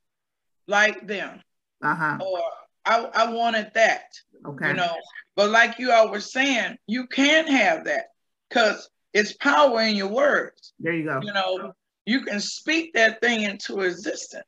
[0.67, 1.43] like them,
[1.85, 2.17] uh-huh.
[2.19, 2.43] or
[2.85, 4.05] I, I wanted that.
[4.47, 4.69] Okay.
[4.69, 4.97] You know,
[5.37, 8.07] but like you all were saying, you can have that
[8.49, 10.73] because it's power in your words.
[10.81, 11.21] There you go.
[11.23, 11.73] You know,
[12.07, 14.47] you can speak that thing into existence.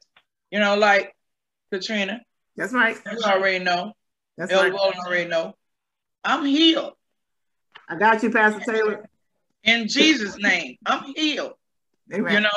[0.50, 1.14] You know, like
[1.72, 2.20] Katrina.
[2.56, 2.96] That's right.
[3.10, 3.92] You already know.
[4.36, 4.72] That's El right.
[4.72, 5.54] already know.
[6.24, 6.94] I'm healed.
[7.88, 9.08] I got you, Pastor Taylor.
[9.64, 11.54] In Jesus' name, I'm healed.
[12.12, 12.34] Amen.
[12.34, 12.50] You know,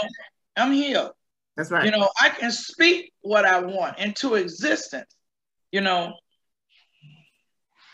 [0.55, 1.11] I'm healed.
[1.55, 1.85] That's right.
[1.85, 5.16] You know, I can speak what I want into existence.
[5.77, 6.11] You know,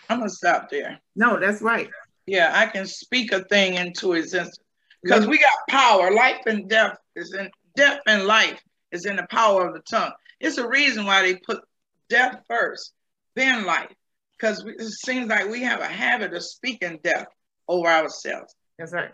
[0.07, 1.01] I'm gonna stop there.
[1.17, 1.89] No, that's right.
[2.25, 4.57] Yeah, I can speak a thing into existence
[5.03, 6.09] because we got power.
[6.13, 8.57] Life and death is in death and life
[8.93, 10.13] is in the power of the tongue.
[10.39, 11.59] It's a reason why they put
[12.07, 12.93] death first,
[13.35, 13.91] then life,
[14.39, 17.27] because it seems like we have a habit of speaking death
[17.67, 18.55] over ourselves.
[18.79, 19.11] That's right.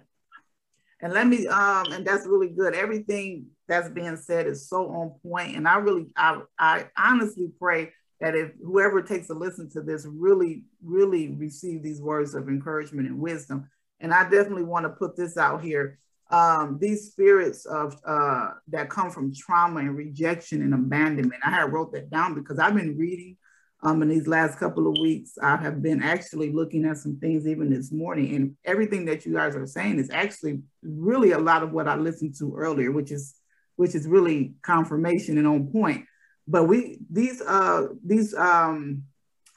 [1.02, 2.76] And let me, um, and that's really good.
[2.76, 7.94] Everything that's being said is so on point, and I really, I, I honestly pray
[8.20, 13.08] that if whoever takes a listen to this really, really receive these words of encouragement
[13.08, 13.70] and wisdom.
[14.00, 16.00] And I definitely want to put this out here.
[16.32, 21.42] Um, these spirits of uh, that come from trauma and rejection and abandonment.
[21.44, 23.38] I had wrote that down because I've been reading
[23.82, 25.38] um, in these last couple of weeks.
[25.42, 29.34] I have been actually looking at some things even this morning, and everything that you
[29.34, 33.12] guys are saying is actually really a lot of what I listened to earlier, which
[33.12, 33.36] is
[33.76, 36.06] which is really confirmation and on point.
[36.50, 39.04] But we these uh these um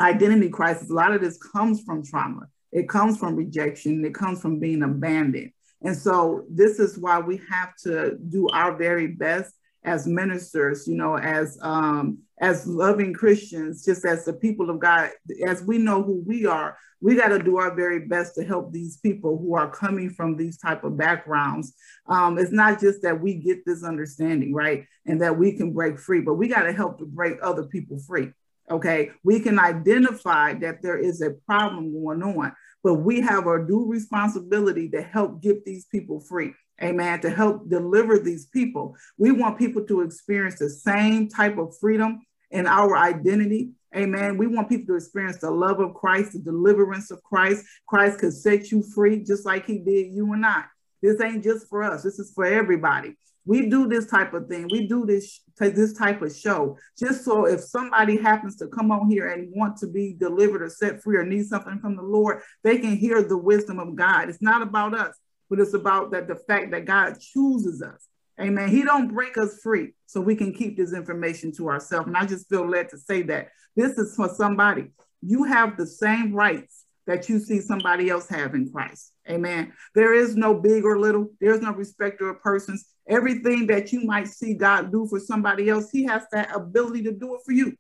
[0.00, 2.48] identity crisis, a lot of this comes from trauma.
[2.70, 4.04] It comes from rejection.
[4.04, 5.52] It comes from being abandoned.
[5.82, 10.96] And so this is why we have to do our very best as ministers, you
[10.96, 15.10] know, as um, as loving Christians, just as the people of God,
[15.46, 18.72] as we know who we are, we got to do our very best to help
[18.72, 21.72] these people who are coming from these type of backgrounds.
[22.08, 26.00] Um, it's not just that we get this understanding, right, and that we can break
[26.00, 28.32] free, but we got to help to break other people free.
[28.68, 32.52] Okay, we can identify that there is a problem going on,
[32.82, 37.68] but we have our due responsibility to help get these people free amen, to help
[37.68, 38.96] deliver these people.
[39.16, 42.22] We want people to experience the same type of freedom
[42.52, 43.70] in our identity.
[43.94, 44.38] Amen.
[44.38, 47.64] We want people to experience the love of Christ, the deliverance of Christ.
[47.86, 50.64] Christ could set you free just like he did you and I.
[51.02, 52.02] This ain't just for us.
[52.02, 53.16] This is for everybody.
[53.44, 54.68] We do this type of thing.
[54.70, 59.08] We do this this type of show just so if somebody happens to come on
[59.08, 62.40] here and want to be delivered or set free or need something from the Lord,
[62.64, 64.28] they can hear the wisdom of God.
[64.28, 65.16] It's not about us
[65.52, 68.08] but it's about that the fact that God chooses us.
[68.40, 68.68] Amen.
[68.68, 72.06] He don't break us free so we can keep this information to ourselves.
[72.06, 74.90] And I just feel led to say that this is for somebody.
[75.20, 79.12] You have the same rights that you see somebody else have in Christ.
[79.28, 79.72] Amen.
[79.94, 81.28] There is no big or little.
[81.40, 82.86] There's no respecter of persons.
[83.08, 87.12] Everything that you might see God do for somebody else, he has that ability to
[87.12, 87.76] do it for you.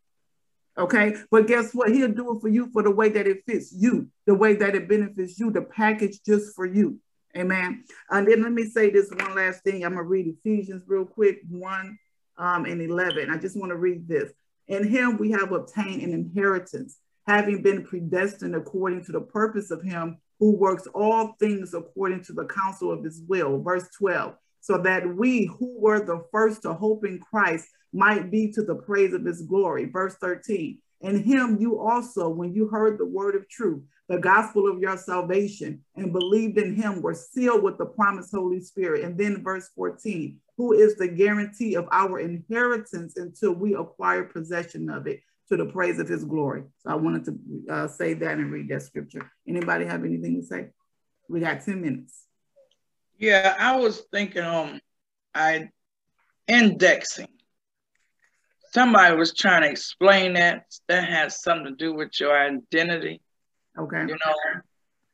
[0.76, 1.16] Okay.
[1.30, 1.90] But guess what?
[1.90, 4.74] He'll do it for you for the way that it fits you, the way that
[4.74, 6.98] it benefits you, the package just for you.
[7.36, 7.84] Amen.
[8.10, 9.84] And then let me say this one last thing.
[9.84, 11.98] I'm going to read Ephesians real quick 1
[12.38, 13.30] um, and 11.
[13.30, 14.30] I just want to read this.
[14.68, 19.82] In him we have obtained an inheritance, having been predestined according to the purpose of
[19.82, 23.62] him who works all things according to the counsel of his will.
[23.62, 24.34] Verse 12.
[24.60, 28.74] So that we who were the first to hope in Christ might be to the
[28.74, 29.86] praise of his glory.
[29.86, 30.78] Verse 13.
[31.02, 34.96] In him you also, when you heard the word of truth, the gospel of your
[34.96, 39.04] salvation and believed in him were sealed with the promised Holy Spirit.
[39.04, 44.90] And then verse 14, who is the guarantee of our inheritance until we acquire possession
[44.90, 46.64] of it to the praise of his glory.
[46.78, 49.30] So I wanted to uh, say that and read that scripture.
[49.46, 50.68] Anybody have anything to say?
[51.28, 52.26] We got 10 minutes.
[53.18, 54.80] Yeah, I was thinking um
[55.34, 55.68] I
[56.48, 57.28] indexing.
[58.74, 60.64] Somebody was trying to explain that.
[60.88, 63.20] That has something to do with your identity.
[63.78, 64.00] Okay.
[64.00, 64.34] You know,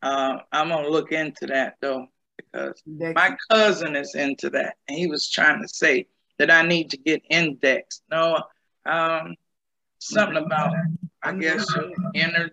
[0.03, 5.09] uh, I'm gonna look into that though because my cousin is into that, and he
[5.09, 6.07] was trying to say
[6.39, 8.03] that I need to get indexed.
[8.11, 8.43] No,
[8.87, 9.35] um,
[9.99, 10.75] something about
[11.23, 12.51] I guess your inner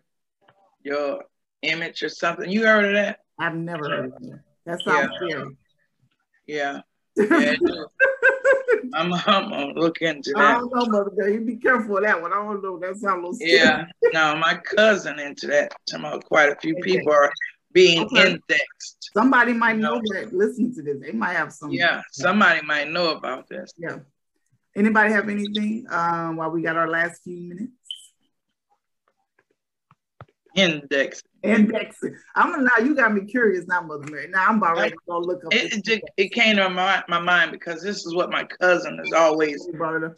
[0.84, 1.24] your
[1.62, 2.50] image or something.
[2.50, 3.20] You heard of that?
[3.40, 4.40] I've never heard of that.
[4.66, 5.28] That sounds yeah.
[5.28, 5.58] scary.
[6.48, 6.82] Yeah.
[7.16, 7.56] yeah
[8.96, 10.56] I'm, I'm gonna look into that.
[10.56, 11.30] I don't know, Mother Girl.
[11.30, 12.32] You be careful of that one.
[12.32, 12.80] I don't know.
[12.80, 13.52] That sounds a little scary.
[13.54, 15.74] Yeah, no, my cousin into that.
[15.94, 17.32] About quite a few people are
[17.74, 18.32] being okay.
[18.32, 19.12] indexed.
[19.14, 20.34] Somebody might know, know that.
[20.34, 20.98] Listen to this.
[21.02, 21.72] They might have some.
[21.72, 23.72] Yeah, somebody might know about this.
[23.78, 23.98] Yeah.
[24.76, 27.72] Anybody have anything um, while we got our last few minutes?
[30.56, 31.22] Index.
[31.44, 32.18] Indexing.
[32.36, 34.28] I'm now you got me curious now, Mother Mary.
[34.28, 35.54] Now I'm about ready to go look up.
[35.54, 39.14] It, it, it, came to my, my mind because this is what my cousin is
[39.14, 39.68] always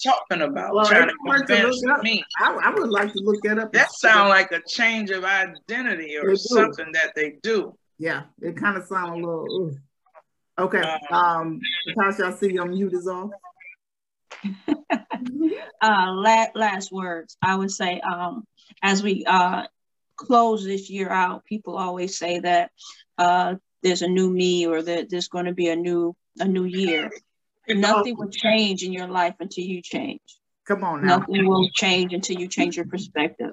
[0.02, 2.24] talking about, well, trying to convince to me.
[2.40, 3.74] I, I, would like to look that up.
[3.74, 7.76] That sounds like a change of identity or something that they do.
[7.98, 9.72] Yeah, it kind of sounds a little.
[10.60, 10.82] Okay.
[10.82, 13.32] Uh, um, Natasha, I see your mute is off.
[15.82, 17.38] uh, last, last words.
[17.42, 18.46] I would say, um,
[18.82, 19.64] as we uh,
[20.18, 22.72] close this year out, people always say that
[23.18, 26.66] uh, there's a new me or that there's going to be a new a new
[26.66, 27.12] year.
[27.70, 30.22] Nothing will change in your life until you change.
[30.68, 31.18] Come on now.
[31.18, 33.52] Nothing will change until you change your perspective.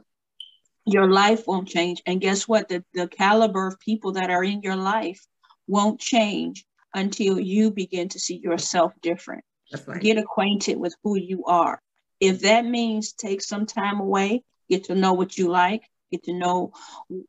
[0.84, 2.02] Your life won't change.
[2.06, 2.68] And guess what?
[2.68, 5.24] The, the caliber of people that are in your life
[5.66, 9.44] won't change until you begin to see yourself different.
[9.86, 10.00] Right.
[10.00, 11.80] Get acquainted with who you are.
[12.20, 16.32] If that means take some time away, get to know what you like, get to
[16.32, 16.72] know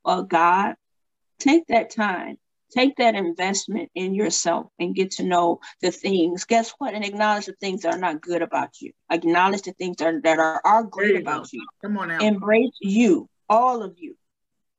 [0.03, 0.75] uh, God,
[1.39, 2.37] take that time.
[2.71, 6.43] Take that investment in yourself and get to know the things.
[6.45, 6.93] Guess what?
[6.93, 8.91] And acknowledge the things that are not good about you.
[9.09, 11.49] Acknowledge the things that are, that are, are great about go.
[11.53, 11.65] you.
[11.81, 12.19] Come on now.
[12.19, 14.17] Embrace you, all of you.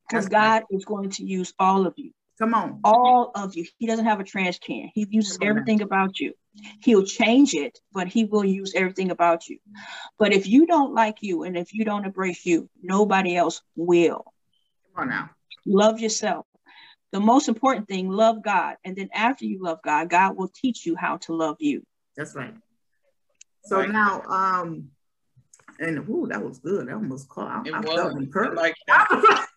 [0.09, 2.13] Because God is going to use all of you.
[2.39, 2.81] Come on.
[2.85, 3.65] All of you.
[3.79, 4.91] He doesn't have a trash can.
[4.95, 6.35] He uses everything about you.
[6.83, 9.59] He'll change it, but he will use everything about you.
[10.19, 14.25] But if you don't like you and if you don't embrace you, nobody else will.
[14.95, 15.31] Come on now.
[15.67, 16.47] Love yourself.
[17.13, 18.77] The most important thing, love God.
[18.85, 21.83] And then after you love God, God will teach you how to love you.
[22.17, 22.55] That's right.
[23.65, 23.91] So right.
[23.91, 24.91] now, um,
[25.79, 26.89] and ooh, that was good.
[26.89, 27.67] That almost caught.
[27.67, 28.57] I, I felt encouraged.
[28.57, 28.75] Like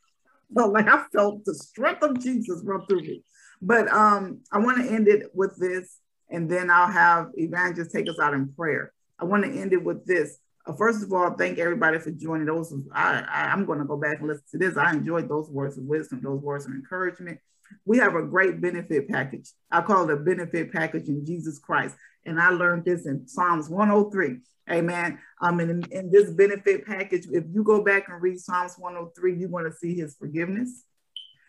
[0.55, 3.23] felt like I felt the strength of Jesus run through me.
[3.62, 5.97] But um, I want to end it with this,
[6.29, 8.93] and then I'll have Evangelist take us out in prayer.
[9.19, 10.38] I want to end it with this.
[10.65, 12.45] Uh, first of all, thank everybody for joining.
[12.45, 14.77] Those I, I I'm going to go back and listen to this.
[14.77, 17.39] I enjoyed those words of wisdom, those words of encouragement.
[17.85, 19.51] We have a great benefit package.
[19.71, 21.95] I call it a benefit package in Jesus Christ,
[22.29, 24.37] and I learned this in Psalms 103.
[24.69, 25.17] Amen.
[25.41, 29.35] Um, and in, in, this benefit package, if you go back and read Psalms 103,
[29.35, 30.83] you're going to see his forgiveness.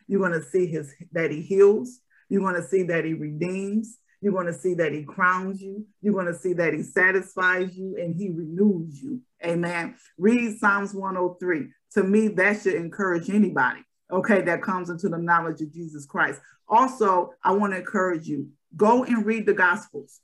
[0.09, 2.01] You're going to see his that he heals.
[2.31, 3.99] You're going to see that he redeems.
[4.23, 5.87] You're going to see that he crowns you.
[6.01, 9.21] You're going to see that he satisfies you and he renews you.
[9.45, 9.97] Amen.
[10.17, 11.69] Read Psalms 103.
[11.95, 16.41] To me, that should encourage anybody, okay, that comes into the knowledge of Jesus Christ.
[16.69, 20.21] Also, I want to encourage you go and read the Gospels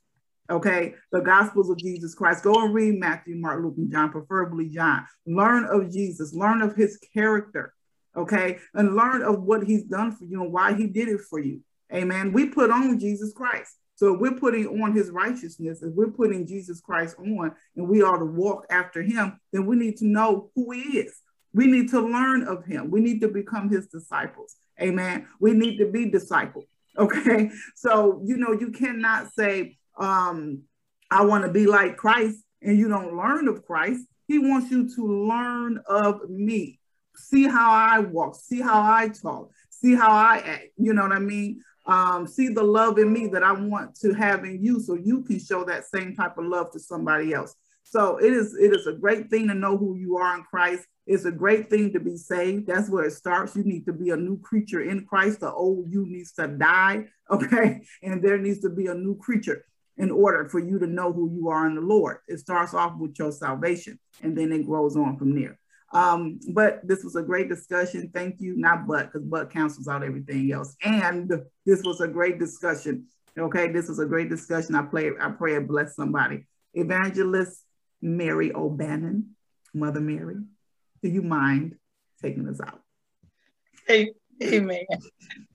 [0.49, 0.95] okay?
[1.11, 2.43] The gospels of jesus christ.
[2.43, 5.05] Go and read matthew mark luke and john preferably john.
[5.25, 6.33] Learn of jesus.
[6.33, 7.73] Learn of his character
[8.17, 8.57] okay?
[8.73, 11.61] And learn of what he's done for you and why he did it for you.
[11.93, 12.33] Amen?
[12.33, 13.73] We put on jesus christ.
[13.95, 18.17] So we're putting on his righteousness if we're putting jesus christ on and we are
[18.17, 21.15] to walk after him then we need to know who he is.
[21.53, 22.91] We need to learn of him.
[22.91, 24.55] We need to become his disciples.
[24.81, 25.27] Amen?
[25.39, 26.65] We need to be discipled
[26.97, 27.51] okay?
[27.75, 30.63] So you know you cannot say um,
[31.09, 34.05] I want to be like Christ, and you don't learn of Christ.
[34.27, 36.79] He wants you to learn of me.
[37.15, 40.67] See how I walk, see how I talk, see how I act.
[40.77, 41.61] You know what I mean?
[41.85, 45.23] Um, see the love in me that I want to have in you so you
[45.23, 47.55] can show that same type of love to somebody else.
[47.83, 50.85] So it is it is a great thing to know who you are in Christ.
[51.05, 52.67] It's a great thing to be saved.
[52.67, 53.55] That's where it starts.
[53.55, 55.39] You need to be a new creature in Christ.
[55.39, 57.81] The old you needs to die, okay?
[58.03, 59.63] And there needs to be a new creature
[59.97, 62.17] in order for you to know who you are in the Lord.
[62.27, 65.59] It starts off with your salvation and then it grows on from there.
[65.93, 68.11] Um, but this was a great discussion.
[68.13, 68.57] Thank you.
[68.57, 70.75] Not but, because but cancels out everything else.
[70.83, 71.31] And
[71.65, 73.05] this was a great discussion.
[73.37, 74.75] Okay, this was a great discussion.
[74.75, 76.45] I pray, I pray it bless somebody.
[76.73, 77.63] Evangelist
[78.01, 79.35] Mary O'Bannon,
[79.73, 80.35] Mother Mary,
[81.01, 81.75] do you mind
[82.21, 82.81] taking us out?
[83.87, 84.11] Hey,
[84.43, 84.85] amen.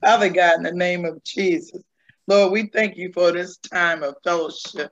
[0.01, 1.81] Father God, in the name of Jesus,
[2.27, 4.91] Lord, we thank you for this time of fellowship.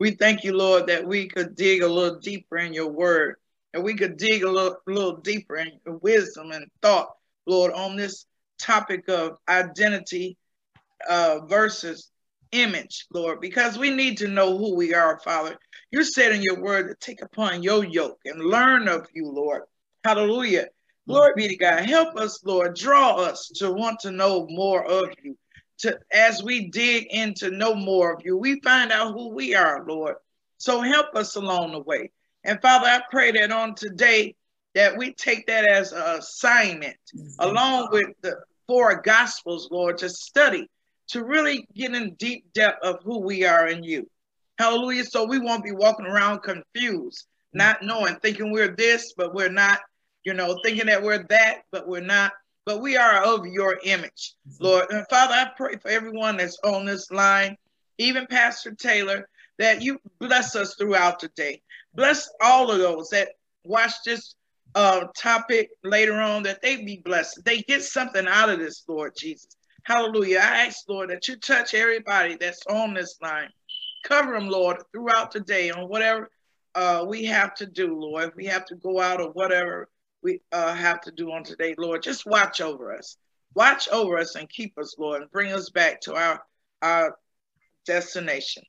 [0.00, 3.36] We thank you, Lord, that we could dig a little deeper in your word,
[3.72, 7.10] and we could dig a little, little deeper in your wisdom and thought,
[7.46, 8.26] Lord, on this
[8.58, 10.36] topic of identity
[11.08, 12.10] uh, versus
[12.50, 15.56] image, Lord, because we need to know who we are, Father.
[15.92, 19.62] You said in your word to take upon your yoke and learn of you, Lord.
[20.02, 20.66] Hallelujah.
[21.06, 21.84] Glory be to God.
[21.84, 22.74] Help us, Lord.
[22.74, 25.36] Draw us to want to know more of you
[25.82, 29.54] to as we dig in to know more of you, we find out who we
[29.54, 30.16] are, Lord.
[30.58, 32.10] So help us along the way.
[32.44, 34.36] And Father, I pray that on today
[34.74, 37.50] that we take that as an assignment mm-hmm.
[37.50, 40.68] along with the four gospels, Lord, to study,
[41.08, 44.08] to really get in deep depth of who we are in you.
[44.58, 45.04] Hallelujah.
[45.04, 47.86] So we won't be walking around confused, not mm-hmm.
[47.88, 49.80] knowing, thinking we're this, but we're not,
[50.24, 52.32] you know, thinking that we're that, but we're not
[52.64, 54.86] but we are of your image, Lord.
[54.90, 57.56] And Father, I pray for everyone that's on this line,
[57.98, 61.62] even Pastor Taylor, that you bless us throughout the day.
[61.94, 63.30] Bless all of those that
[63.64, 64.34] watch this
[64.74, 67.44] uh, topic later on, that they be blessed.
[67.44, 69.48] They get something out of this, Lord Jesus.
[69.84, 70.38] Hallelujah.
[70.38, 73.50] I ask, Lord, that you touch everybody that's on this line.
[74.04, 76.30] Cover them, Lord, throughout the day on whatever
[76.74, 78.30] uh, we have to do, Lord.
[78.30, 79.88] If we have to go out or whatever
[80.22, 83.16] we uh, have to do on today, Lord, just watch over us.
[83.54, 86.42] Watch over us and keep us, Lord, and bring us back to our,
[86.80, 87.16] our
[87.86, 88.62] destination.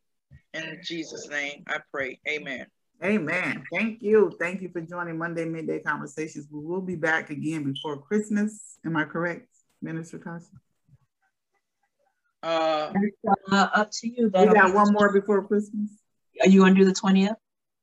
[0.54, 2.20] In Jesus' name, I pray.
[2.28, 2.66] Amen.
[3.04, 3.64] Amen.
[3.72, 4.32] Thank you.
[4.40, 6.48] Thank you for joining Monday Midday Conversations.
[6.52, 8.78] We will be back again before Christmas.
[8.86, 9.48] Am I correct,
[9.82, 10.50] Minister Tasha?
[12.42, 12.94] Uh,
[13.52, 14.30] uh, up to you.
[14.34, 15.90] we got one more before Christmas.
[16.42, 17.36] Are you going to do the 20th?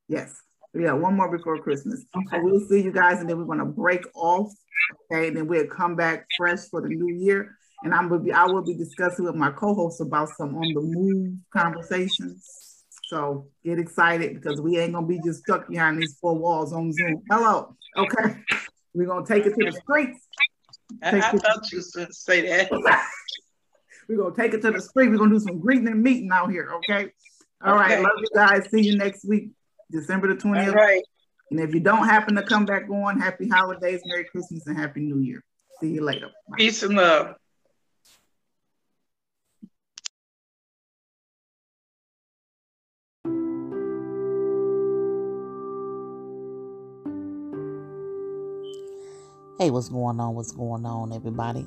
[0.09, 0.35] Yes.
[0.75, 2.05] We got one more before Christmas.
[2.17, 2.37] Okay.
[2.37, 4.53] So we'll see you guys, and then we're going to break off.
[5.13, 5.29] Okay.
[5.29, 7.57] and Then we'll come back fresh for the new year.
[7.83, 10.81] And I'm gonna be I will be discussing with my co-hosts about some on the
[10.83, 12.47] move conversations.
[13.09, 16.93] So get excited because we ain't gonna be just stuck behind these four walls on
[16.93, 17.23] Zoom.
[17.31, 17.75] Hello.
[17.97, 18.37] Okay.
[18.93, 20.29] We're gonna take it to the streets.
[21.03, 22.71] I, I thought you was gonna say that.
[24.09, 25.09] We're gonna take it to the street.
[25.09, 26.71] We're gonna do some greeting and meeting out here.
[26.77, 27.11] Okay.
[27.65, 27.97] All okay.
[27.97, 27.99] right.
[27.99, 28.69] Love you guys.
[28.71, 29.51] See you next week,
[29.91, 30.69] December the 20th.
[30.69, 31.03] All right.
[31.51, 35.01] And if you don't happen to come back on, happy holidays, Merry Christmas, and Happy
[35.01, 35.43] New Year.
[35.81, 36.29] See you later.
[36.49, 36.57] Bye.
[36.59, 37.35] Peace and love.
[49.59, 50.35] Hey, what's going on?
[50.35, 51.67] What's going on, everybody?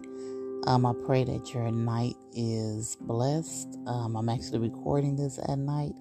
[0.66, 3.78] Um, I pray that your night is blessed.
[3.86, 5.94] Um, I'm actually recording this at night.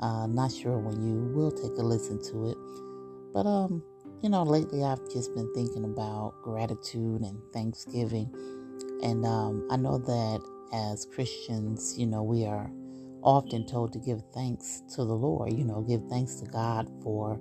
[0.00, 2.58] Uh, not sure when you will take a listen to it,
[3.34, 3.82] but um,
[4.22, 8.30] you know, lately I've just been thinking about gratitude and Thanksgiving,
[9.02, 10.40] and um, I know that
[10.72, 12.70] as Christians, you know, we are
[13.22, 15.52] often told to give thanks to the Lord.
[15.52, 17.40] You know, give thanks to God for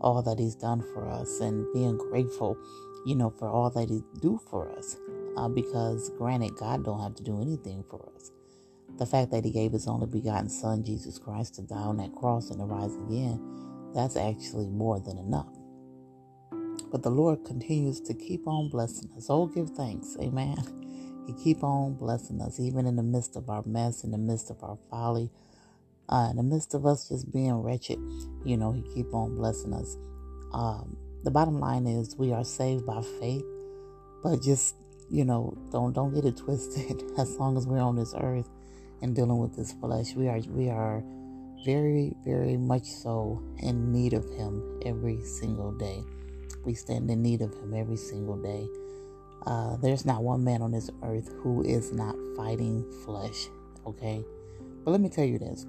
[0.00, 2.58] all that He's done for us and being grateful,
[3.06, 4.96] you know, for all that He do for us
[5.36, 8.32] uh, because granted, God don't have to do anything for us.
[8.98, 12.14] The fact that He gave His only begotten Son, Jesus Christ, to die on that
[12.14, 13.40] cross and to rise again,
[13.94, 15.48] that's actually more than enough.
[16.90, 19.26] But the Lord continues to keep on blessing us.
[19.28, 20.16] Oh, give thanks.
[20.20, 20.56] Amen.
[21.26, 24.50] He keep on blessing us, even in the midst of our mess, in the midst
[24.50, 25.30] of our folly,
[26.10, 27.98] uh, in the midst of us just being wretched.
[28.44, 29.96] You know, He keep on blessing us.
[30.52, 33.44] Um, the bottom line is we are saved by faith,
[34.22, 34.76] but just
[35.10, 37.02] you know, don't don't get it twisted.
[37.18, 38.50] As long as we're on this earth
[39.04, 41.04] and dealing with this flesh, we are we are
[41.62, 46.02] very very much so in need of Him every single day.
[46.64, 48.66] We stand in need of Him every single day.
[49.44, 53.48] Uh, there's not one man on this earth who is not fighting flesh.
[53.86, 54.24] Okay,
[54.82, 55.66] but let me tell you this: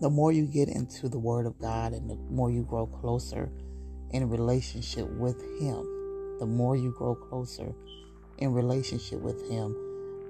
[0.00, 3.50] the more you get into the Word of God and the more you grow closer
[4.10, 7.74] in relationship with Him, the more you grow closer
[8.38, 9.74] in relationship with Him,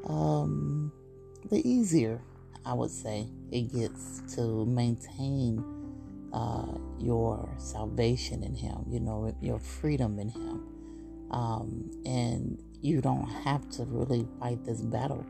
[0.06, 0.90] um,
[1.50, 2.20] the easier
[2.64, 5.64] I would say it gets to maintain
[6.32, 10.66] uh, your salvation in Him, you know, your freedom in Him.
[11.30, 15.26] Um, and you don't have to really fight this battle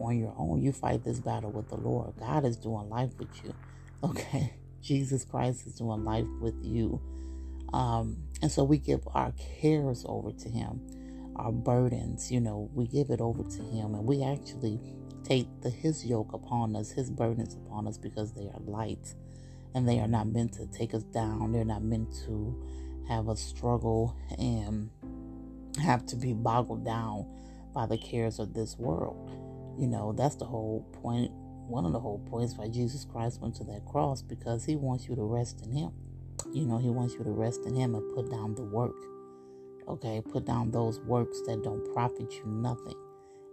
[0.00, 0.62] on your own.
[0.62, 2.14] You fight this battle with the Lord.
[2.18, 3.54] God is doing life with you.
[4.04, 4.54] Okay.
[4.80, 7.00] Jesus Christ is doing life with you.
[7.72, 10.80] Um, and so we give our cares over to Him
[11.36, 14.78] our burdens, you know, we give it over to Him and we actually
[15.24, 19.14] take the His yoke upon us, His burdens upon us because they are light
[19.74, 21.52] and they are not meant to take us down.
[21.52, 22.62] They're not meant to
[23.08, 24.90] have us struggle and
[25.82, 27.26] have to be boggled down
[27.74, 29.30] by the cares of this world.
[29.78, 31.30] You know, that's the whole point.
[31.32, 35.08] One of the whole points why Jesus Christ went to that cross because He wants
[35.08, 35.92] you to rest in Him.
[36.52, 38.96] You know, He wants you to rest in Him and put down the work
[39.88, 42.94] Okay, put down those works that don't profit you nothing.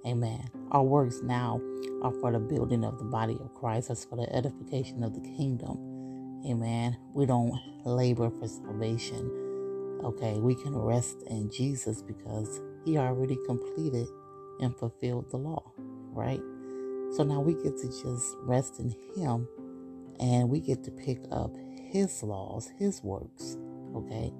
[0.05, 0.49] Amen.
[0.71, 1.61] Our works now
[2.03, 3.89] are for the building of the body of Christ.
[3.89, 6.43] That's for the edification of the kingdom.
[6.47, 6.97] Amen.
[7.13, 7.53] We don't
[7.85, 9.47] labor for salvation.
[10.03, 14.07] Okay, we can rest in Jesus because he already completed
[14.61, 16.41] and fulfilled the law, right?
[17.15, 19.47] So now we get to just rest in him
[20.19, 21.51] and we get to pick up
[21.91, 23.57] his laws, his works,
[23.95, 24.31] okay?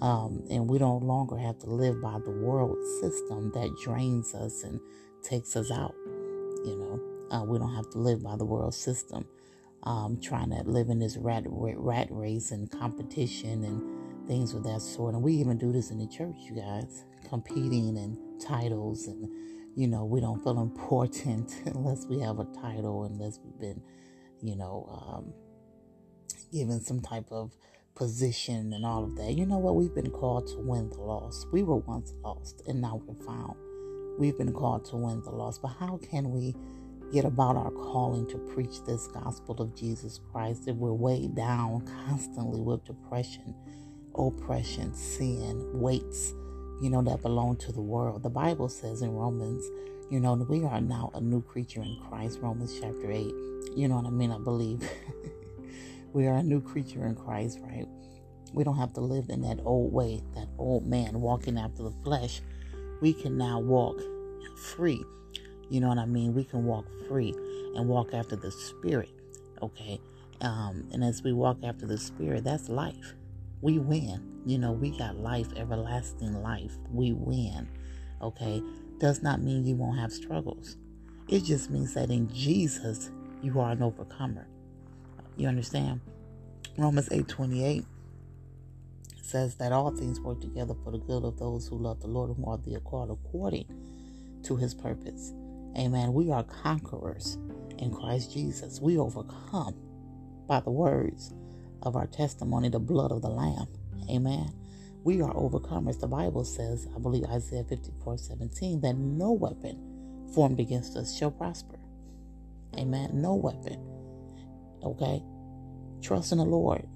[0.00, 4.64] Um, and we don't longer have to live by the world system that drains us
[4.64, 4.80] and
[5.22, 5.94] takes us out.
[6.64, 9.26] You know, uh, we don't have to live by the world system,
[9.84, 14.80] um, trying to live in this rat, rat race and competition and things of that
[14.82, 15.14] sort.
[15.14, 19.28] And we even do this in the church, you guys, competing and titles and
[19.76, 23.82] you know we don't feel important unless we have a title unless we've been
[24.42, 25.32] you know um,
[26.52, 27.52] given some type of
[27.94, 31.46] position and all of that you know what we've been called to win the lost
[31.52, 33.54] we were once lost and now we're found
[34.18, 36.54] we've been called to win the lost but how can we
[37.12, 41.86] get about our calling to preach this gospel of jesus christ if we're weighed down
[42.06, 43.54] constantly with depression
[44.16, 46.34] oppression sin weights
[46.80, 48.22] you know, that belong to the world.
[48.22, 49.64] The Bible says in Romans,
[50.10, 53.32] you know, we are now a new creature in Christ, Romans chapter 8.
[53.76, 54.32] You know what I mean?
[54.32, 54.88] I believe
[56.14, 57.86] we are a new creature in Christ, right?
[58.54, 61.94] We don't have to live in that old way, that old man walking after the
[62.02, 62.40] flesh.
[63.02, 64.00] We can now walk
[64.56, 65.04] free.
[65.68, 66.32] You know what I mean?
[66.34, 67.34] We can walk free
[67.74, 69.10] and walk after the Spirit,
[69.60, 70.00] okay?
[70.40, 73.14] Um, and as we walk after the Spirit, that's life
[73.64, 74.42] we win.
[74.44, 76.76] You know, we got life, everlasting life.
[76.92, 77.66] We win.
[78.20, 78.62] Okay?
[78.98, 80.76] Does not mean you won't have struggles.
[81.28, 83.10] It just means that in Jesus,
[83.42, 84.46] you are an overcomer.
[85.36, 86.00] You understand?
[86.78, 87.84] Romans 8 28
[89.22, 92.30] says that all things work together for the good of those who love the Lord
[92.30, 93.66] and who are the called according
[94.44, 95.32] to his purpose.
[95.76, 96.12] Amen.
[96.12, 97.38] We are conquerors
[97.78, 98.80] in Christ Jesus.
[98.80, 99.74] We overcome
[100.46, 101.34] by the words
[101.82, 103.66] of our testimony, the blood of the Lamb.
[104.10, 104.52] Amen.
[105.02, 106.00] We are overcomers.
[106.00, 111.30] The Bible says, I believe Isaiah 54 17, that no weapon formed against us shall
[111.30, 111.78] prosper.
[112.76, 113.10] Amen.
[113.14, 113.93] No weapon.
[114.84, 115.22] Okay.
[116.02, 116.86] Trust in the Lord.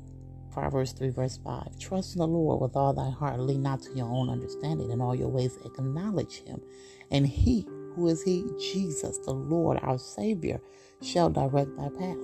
[0.53, 1.79] Proverbs 3, verse 5.
[1.81, 3.41] Trust in the Lord with all thy heart.
[3.41, 4.91] Lean not to your own understanding.
[4.91, 6.61] In all your ways, acknowledge him.
[7.11, 8.45] And he, who is he?
[8.61, 10.61] Jesus, the Lord, our Savior,
[11.03, 12.19] shall direct thy path.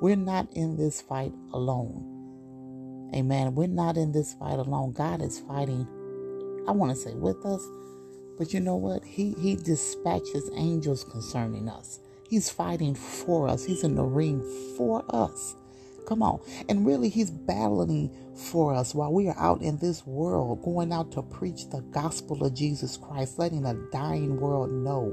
[0.00, 2.22] We're not in this fight alone.
[3.14, 3.54] Amen.
[3.54, 4.92] We're not in this fight alone.
[4.92, 5.88] God is fighting,
[6.68, 7.66] I want to say with us,
[8.38, 9.04] but you know what?
[9.04, 12.00] He he dispatches angels concerning us.
[12.30, 13.64] He's fighting for us.
[13.64, 14.40] He's in the ring
[14.76, 15.56] for us.
[16.06, 16.40] Come on.
[16.68, 21.10] And really, He's battling for us while we are out in this world, going out
[21.12, 25.12] to preach the gospel of Jesus Christ, letting a dying world know.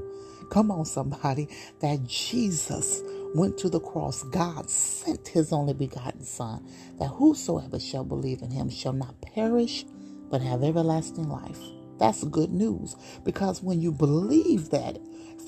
[0.50, 1.48] Come on, somebody,
[1.80, 3.02] that Jesus
[3.34, 4.22] went to the cross.
[4.22, 6.64] God sent His only begotten Son,
[7.00, 9.84] that whosoever shall believe in Him shall not perish,
[10.30, 11.58] but have everlasting life.
[11.98, 14.98] That's good news because when you believe that,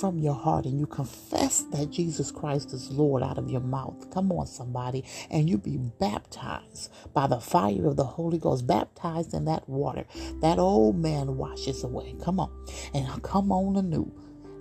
[0.00, 4.10] from your heart and you confess that Jesus Christ is Lord out of your mouth,
[4.12, 9.34] come on, somebody, and you be baptized by the fire of the Holy Ghost, baptized
[9.34, 10.06] in that water,
[10.40, 12.14] that old man washes away.
[12.22, 12.50] Come on,
[12.94, 14.12] and come on anew.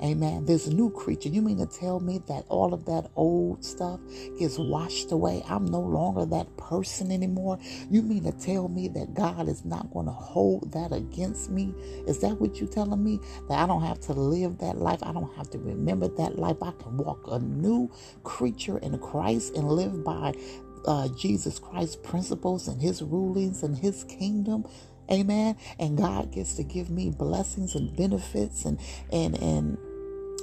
[0.01, 0.45] Amen.
[0.45, 1.27] This new creature.
[1.27, 3.99] You mean to tell me that all of that old stuff
[4.37, 5.43] gets washed away?
[5.49, 7.59] I'm no longer that person anymore.
[7.89, 11.73] You mean to tell me that God is not going to hold that against me?
[12.07, 13.19] Is that what you're telling me?
[13.49, 14.99] That I don't have to live that life?
[15.03, 16.57] I don't have to remember that life?
[16.61, 17.91] I can walk a new
[18.23, 20.33] creature in Christ and live by
[20.85, 24.65] uh, Jesus Christ's principles and his rulings and his kingdom.
[25.11, 25.57] Amen.
[25.79, 28.79] And God gets to give me blessings and benefits and
[29.11, 29.77] and and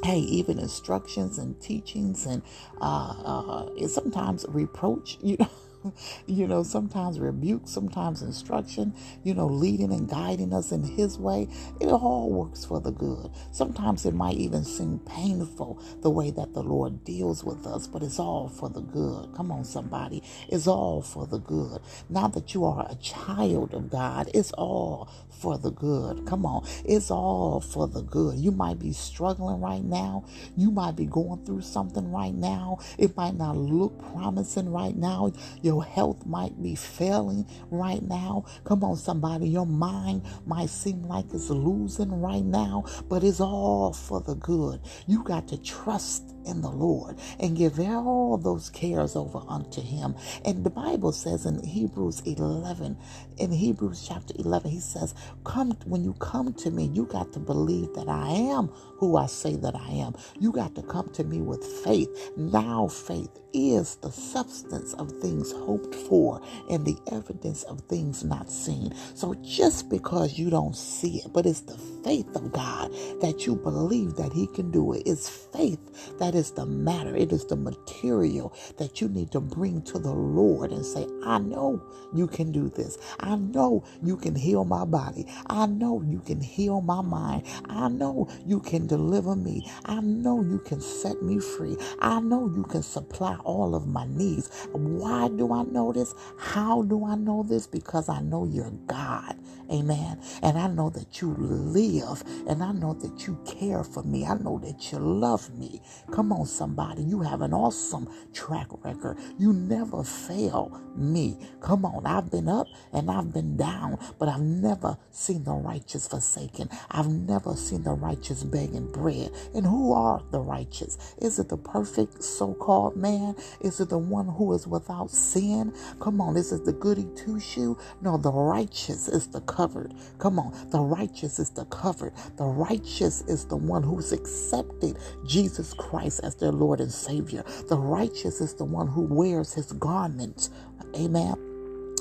[0.05, 2.42] hey, even instructions and teachings and
[2.80, 5.49] uh, uh, sometimes reproach, you know.
[6.26, 11.49] you know, sometimes rebuke, sometimes instruction, you know, leading and guiding us in His way.
[11.80, 13.30] It all works for the good.
[13.53, 18.03] Sometimes it might even seem painful the way that the Lord deals with us, but
[18.03, 19.34] it's all for the good.
[19.37, 20.22] Come on, somebody.
[20.49, 21.80] It's all for the good.
[22.09, 26.26] Now that you are a child of God, it's all for the good.
[26.26, 26.66] Come on.
[26.84, 28.37] It's all for the good.
[28.39, 30.24] You might be struggling right now.
[30.57, 32.78] You might be going through something right now.
[32.99, 35.32] It might not look promising right now.
[35.62, 38.45] Your health might be failing right now.
[38.64, 39.49] Come on, somebody.
[39.49, 44.81] Your mind might seem like it's losing right now, but it's all for the good.
[45.07, 50.16] You got to trust in the Lord and give all those cares over unto him.
[50.44, 52.97] And the Bible says in Hebrews 11,
[53.38, 57.40] in Hebrews chapter 11, he says, Come when you come to me, you got to
[57.40, 58.68] believe that I am
[58.99, 60.14] who I say that I am.
[60.38, 62.30] You got to come to me with faith.
[62.36, 66.40] Now faith is the substance of things hoped for
[66.70, 68.94] and the evidence of things not seen.
[69.14, 71.76] So just because you don't see it, but it's the
[72.07, 72.92] faith of God
[73.22, 75.04] that you believe that He can do it.
[75.07, 75.80] It's faith
[76.20, 77.16] that is the matter.
[77.16, 81.38] It is the material that you need to bring to the Lord and say, I
[81.40, 81.82] know
[82.14, 82.98] you can do this.
[83.20, 85.26] I know you can heal my body.
[85.48, 87.44] I know you can heal my mind.
[87.68, 89.70] I know you can deliver me.
[89.86, 91.76] I know you can set me free.
[92.00, 94.50] I know you can supply all of my needs.
[94.72, 96.14] Why do I know this?
[96.38, 97.66] How do I know this?
[97.68, 99.36] Because I know you're God
[99.70, 100.20] Amen.
[100.42, 104.26] And I know that you live and I know that you care for me.
[104.26, 105.80] I know that you love me.
[106.12, 107.02] Come on, somebody.
[107.02, 109.18] You have an awesome track record.
[109.38, 111.38] You never fail me.
[111.60, 112.06] Come on.
[112.06, 116.70] I've been up and I've been down, but I've never seen the righteous forsaken.
[116.90, 119.30] I've never seen the righteous begging bread.
[119.54, 120.98] And who are the righteous?
[121.18, 123.36] Is it the perfect so called man?
[123.60, 125.74] Is it the one who is without sin?
[126.00, 126.36] Come on.
[126.36, 127.78] Is it the goody two shoe?
[128.02, 129.94] No, the righteous is the covered.
[130.18, 130.52] Come on.
[130.70, 132.14] The righteous is the covered.
[132.38, 137.44] The righteous is the one who's accepted Jesus Christ as their Lord and Savior.
[137.68, 140.50] The righteous is the one who wears his garments.
[140.96, 141.36] Amen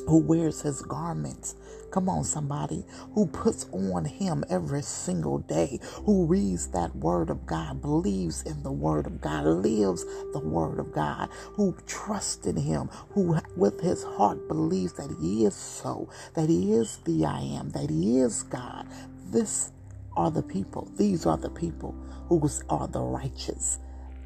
[0.07, 1.55] who wears his garments.
[1.95, 2.85] Come on, somebody
[3.15, 8.63] who puts on him every single day, who reads that word of God, believes in
[8.63, 13.81] the word of God, lives the word of God, who trusts in him, who with
[13.81, 18.19] his heart believes that he is so, that he is the I am, that he
[18.19, 18.87] is God.
[19.31, 19.71] This
[20.17, 20.91] are the people.
[20.97, 21.95] These are the people
[22.29, 23.79] who are the righteous,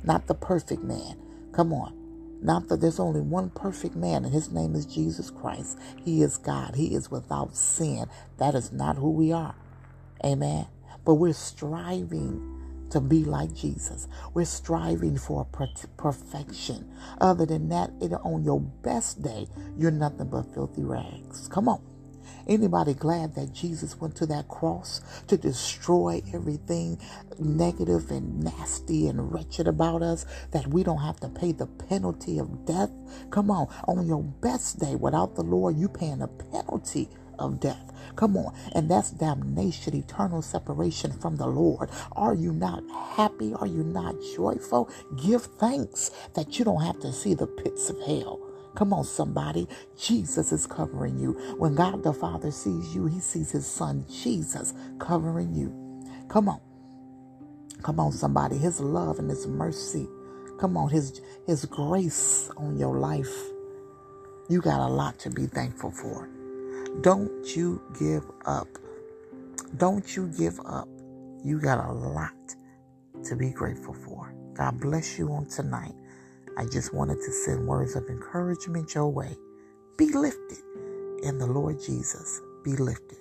[0.04, 1.18] not the perfect man.
[1.54, 1.99] Come on.
[2.42, 5.78] Not that there's only one perfect man, and his name is Jesus Christ.
[6.04, 6.76] He is God.
[6.76, 8.08] He is without sin.
[8.38, 9.56] That is not who we are.
[10.24, 10.68] Amen.
[11.06, 14.08] But we're striving to be like Jesus.
[14.34, 15.46] We're striving for
[15.98, 16.90] perfection.
[17.22, 17.92] Other than that,
[18.24, 21.48] on your best day, you're nothing but filthy rags.
[21.50, 21.82] Come on.
[22.50, 27.00] Anybody glad that Jesus went to that cross to destroy everything
[27.40, 32.40] negative and nasty and wretched about us that we don't have to pay the penalty
[32.40, 32.92] of death?
[33.32, 37.94] Come on, on your best day without the Lord, you paying a penalty of death.
[38.18, 38.56] Come on.
[38.76, 41.92] And that's damnation, eternal separation from the Lord.
[42.14, 42.84] Are you not
[43.18, 43.54] happy?
[43.56, 44.90] Are you not joyful?
[45.24, 48.42] Give thanks that you don't have to see the pits of hell.
[48.76, 49.68] Come on, somebody.
[50.00, 51.34] Jesus is covering you.
[51.58, 55.74] When God the Father sees you, he sees his son Jesus covering you.
[56.30, 56.62] Come on.
[57.84, 58.58] Come on, somebody.
[58.58, 60.08] His love and his mercy.
[60.60, 63.34] Come on, his his grace on your life.
[64.50, 66.30] You got a lot to be thankful for.
[67.02, 68.68] Don't you give up.
[69.78, 70.90] Don't you give up.
[71.44, 72.34] You got a lot
[73.26, 74.34] to be grateful for.
[74.56, 75.96] God bless you on tonight.
[76.60, 79.38] I just wanted to send words of encouragement your way.
[79.98, 80.60] Be lifted
[81.24, 82.42] in the Lord Jesus.
[82.64, 83.20] Be lifted.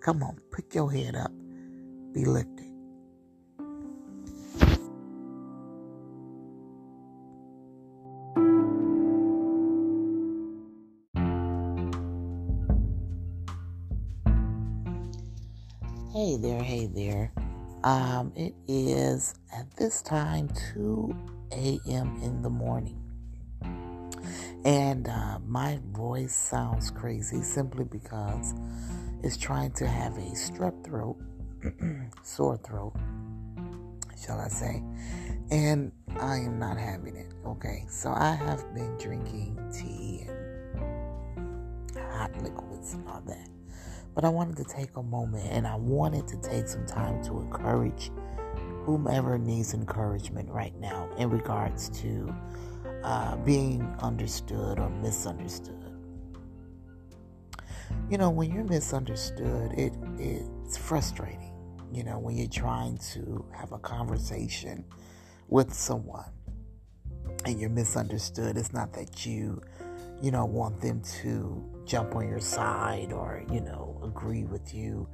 [0.00, 1.32] Come on, pick your head up.
[2.12, 2.65] Be lifted.
[17.86, 21.16] Um, it is at this time 2
[21.52, 22.18] a.m.
[22.20, 23.00] in the morning.
[24.64, 28.54] And uh, my voice sounds crazy simply because
[29.22, 31.16] it's trying to have a strep throat,
[32.24, 32.94] sore throat,
[34.20, 34.82] shall I say.
[35.52, 37.32] And I am not having it.
[37.46, 43.55] Okay, so I have been drinking tea and hot liquids and all that.
[44.16, 47.38] But I wanted to take a moment and I wanted to take some time to
[47.38, 48.10] encourage
[48.84, 52.34] whomever needs encouragement right now in regards to
[53.04, 55.92] uh, being understood or misunderstood.
[58.08, 61.52] You know, when you're misunderstood, it it's frustrating.
[61.92, 64.84] You know, when you're trying to have a conversation
[65.48, 66.30] with someone
[67.44, 69.60] and you're misunderstood, it's not that you,
[70.22, 75.08] you know, want them to jump on your side or, you know, agree with you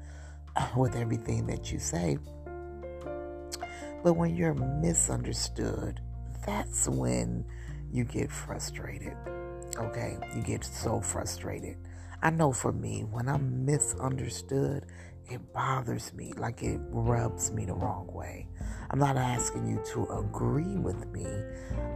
[0.77, 2.19] with everything that you say
[4.03, 6.01] but when you're misunderstood,
[6.45, 7.45] that's when
[7.93, 9.15] you get frustrated.
[9.77, 10.19] Okay?
[10.35, 11.77] You get so frustrated.
[12.21, 14.87] I know for me, when I'm misunderstood,
[15.27, 16.33] it bothers me.
[16.37, 18.49] Like it rubs me the wrong way.
[18.91, 21.27] I'm not asking you to agree with me,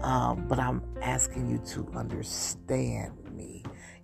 [0.03, 3.12] um, but I'm asking you to understand.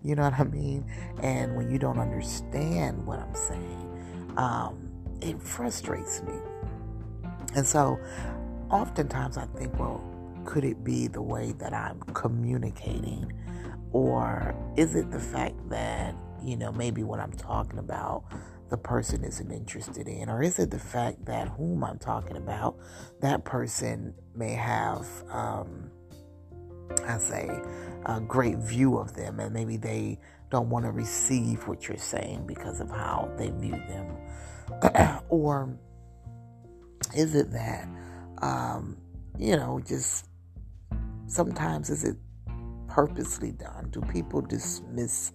[0.04, 0.84] You know what I mean?
[1.22, 4.90] And when you don't understand what I'm saying, um,
[5.20, 6.34] it frustrates me.
[7.54, 8.00] And so
[8.70, 10.02] oftentimes I think, well,
[10.44, 13.32] could it be the way that I'm communicating?
[13.92, 18.24] Or is it the fact that, you know, maybe what I'm talking about,
[18.70, 20.30] the person isn't interested in?
[20.30, 22.78] Or is it the fact that whom I'm talking about,
[23.20, 25.90] that person may have, um,
[27.00, 27.60] I say,
[28.06, 30.18] a great view of them, and maybe they
[30.50, 35.20] don't want to receive what you're saying because of how they view them?
[35.28, 35.76] or
[37.14, 37.88] is it that,
[38.42, 38.96] um,
[39.38, 40.26] you know, just
[41.26, 42.16] sometimes is it
[42.88, 43.88] purposely done?
[43.90, 45.32] Do people dismiss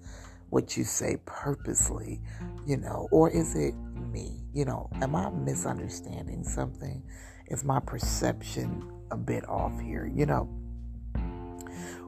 [0.49, 2.21] what you say purposely,
[2.65, 3.73] you know, or is it
[4.11, 4.43] me?
[4.53, 7.03] You know, am I misunderstanding something?
[7.47, 10.09] Is my perception a bit off here?
[10.13, 10.49] You know,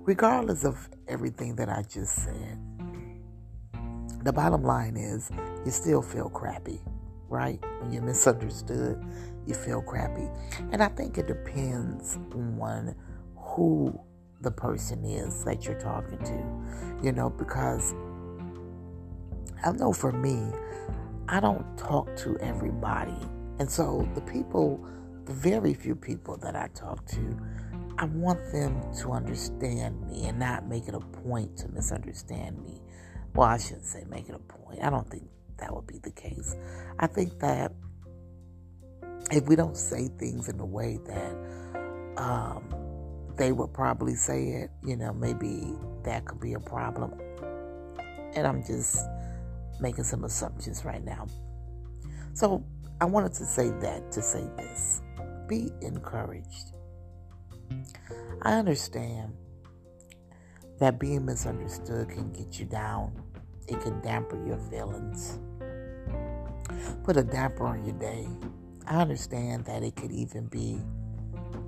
[0.03, 2.57] regardless of everything that I just said,
[4.23, 5.31] the bottom line is
[5.65, 6.81] you still feel crappy,
[7.29, 7.59] right?
[7.79, 9.03] When you're misunderstood,
[9.45, 10.27] you feel crappy.
[10.71, 12.95] And I think it depends on
[13.35, 13.99] who
[14.41, 17.93] the person is that you're talking to, you know, because
[19.63, 20.51] I know for me,
[21.27, 23.17] I don't talk to everybody.
[23.59, 24.85] And so the people,
[25.25, 27.39] the very few people that I talk to,
[28.01, 32.81] I want them to understand me and not make it a point to misunderstand me.
[33.35, 34.79] Well, I shouldn't say make it a point.
[34.81, 35.23] I don't think
[35.57, 36.55] that would be the case.
[36.97, 37.73] I think that
[39.31, 41.35] if we don't say things in a way that
[42.15, 42.73] um,
[43.35, 45.73] they would probably say it, you know, maybe
[46.03, 47.19] that could be a problem.
[48.33, 49.05] And I'm just
[49.81, 51.27] making some assumptions right now.
[52.31, 52.63] So
[53.01, 55.01] I wanted to say that to say this
[55.49, 56.71] be encouraged.
[58.41, 59.33] I understand
[60.79, 63.11] that being misunderstood can get you down,
[63.67, 65.39] it can dampen your feelings,
[67.03, 68.27] put a damper on your day.
[68.87, 70.79] I understand that it could even be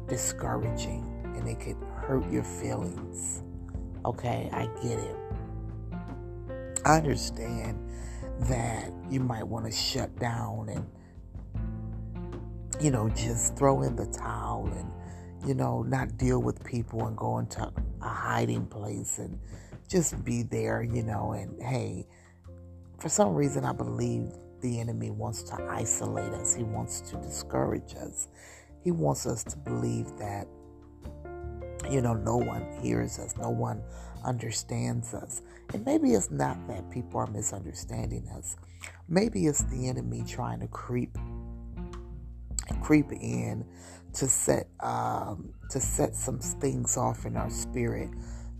[0.08, 3.44] discouraging and it could hurt your feelings.
[4.06, 5.16] Okay, I get it.
[6.86, 7.78] I understand
[8.42, 10.86] that you might want to shut down and,
[12.82, 14.92] you know, just throw in the towel and,
[15.46, 17.62] you know, not deal with people and go into
[18.02, 19.40] a hiding place and
[19.88, 22.08] just be there, you know, and hey,
[23.00, 24.32] for some reason, I believe
[24.62, 26.54] the enemy wants to isolate us.
[26.54, 28.28] He wants to discourage us.
[28.84, 30.48] He wants us to believe that,
[31.90, 33.82] you know, no one hears us, no one
[34.24, 35.42] understands us.
[35.74, 38.56] And maybe it's not that people are misunderstanding us.
[39.10, 41.18] Maybe it's the enemy trying to creep
[42.82, 43.66] creep in
[44.14, 48.10] to set um, to set some things off in our spirit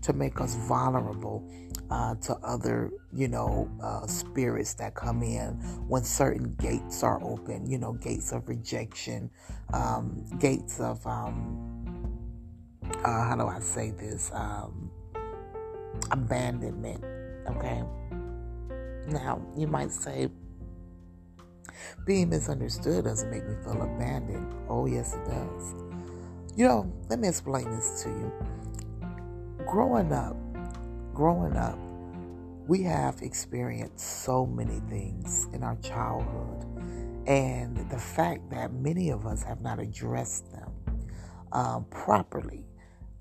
[0.02, 1.48] to make us vulnerable
[1.90, 5.52] uh, to other, you know, uh, spirits that come in
[5.88, 7.70] when certain gates are open.
[7.70, 9.30] You know, gates of rejection,
[9.72, 11.72] um, gates of um,
[13.04, 14.30] uh, how do I say this?
[14.32, 14.90] Um,
[16.10, 17.04] abandonment.
[17.48, 17.82] Okay.
[19.08, 20.28] Now, you might say,
[22.06, 24.52] being misunderstood doesn't make me feel abandoned.
[24.68, 25.74] Oh, yes, it does.
[26.56, 28.32] You know, let me explain this to you.
[29.66, 30.36] Growing up,
[31.14, 31.78] growing up,
[32.66, 36.66] we have experienced so many things in our childhood.
[37.26, 40.70] And the fact that many of us have not addressed them
[41.52, 42.64] um, properly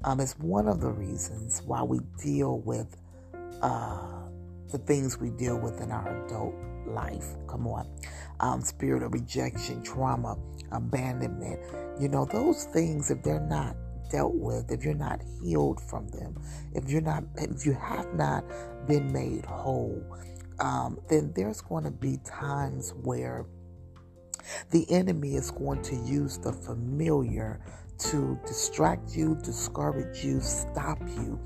[0.03, 2.97] um, it's one of the reasons why we deal with
[3.61, 4.23] uh,
[4.71, 6.55] the things we deal with in our adult
[6.87, 7.35] life.
[7.47, 7.87] Come on.
[8.41, 10.35] Um, spirit of rejection, trauma,
[10.71, 11.59] abandonment.
[11.99, 13.75] You know, those things, if they're not
[14.09, 16.35] dealt with, if you're not healed from them,
[16.73, 18.43] if you're not, if you have not
[18.87, 20.03] been made whole,
[20.59, 23.45] um, then there's going to be times where
[24.71, 27.61] the enemy is going to use the familiar
[27.97, 31.39] to distract you, discourage you, stop you,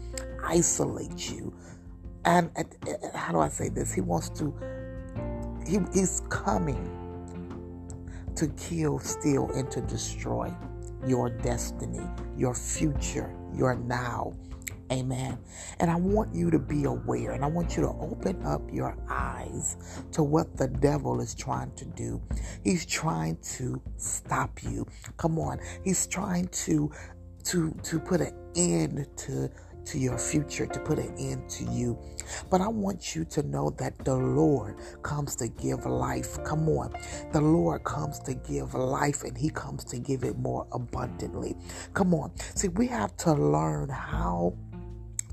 [0.44, 1.54] isolate you.
[2.24, 2.50] And,
[3.14, 3.94] how do I say this?
[3.94, 4.54] He wants to,
[5.68, 6.92] he, is coming
[8.36, 10.54] to kill, steal, and to destroy
[11.08, 12.06] your destiny,
[12.38, 14.34] your future, your now.
[14.92, 15.40] Amen.
[15.80, 18.96] And I want you to be aware and I want you to open up your
[19.10, 19.78] eyes
[20.12, 22.22] to what the devil is trying to do.
[22.64, 24.86] He's trying to stop you.
[25.18, 25.60] Come on.
[25.84, 26.92] He's trying to
[27.46, 29.50] to to put an end to
[29.86, 31.98] to your future, to put an end to you.
[32.50, 36.44] But I want you to know that the Lord comes to give life.
[36.44, 36.94] Come on.
[37.32, 41.56] The Lord comes to give life and He comes to give it more abundantly.
[41.94, 42.32] Come on.
[42.56, 44.56] See, we have to learn how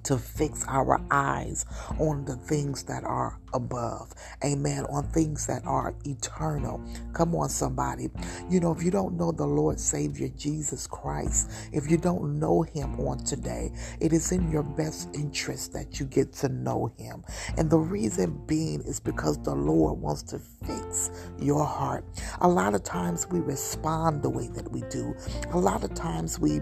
[0.05, 1.65] to fix our eyes
[1.99, 4.13] on the things that are above.
[4.45, 4.85] Amen.
[4.91, 6.83] On things that are eternal.
[7.13, 8.09] Come on, somebody.
[8.51, 12.63] You know, if you don't know the Lord Savior Jesus Christ, if you don't know
[12.63, 17.25] Him on today, it is in your best interest that you get to know Him.
[17.57, 22.05] And the reason being is because the Lord wants to fix your heart.
[22.41, 25.15] A lot of times we respond the way that we do,
[25.51, 26.61] a lot of times we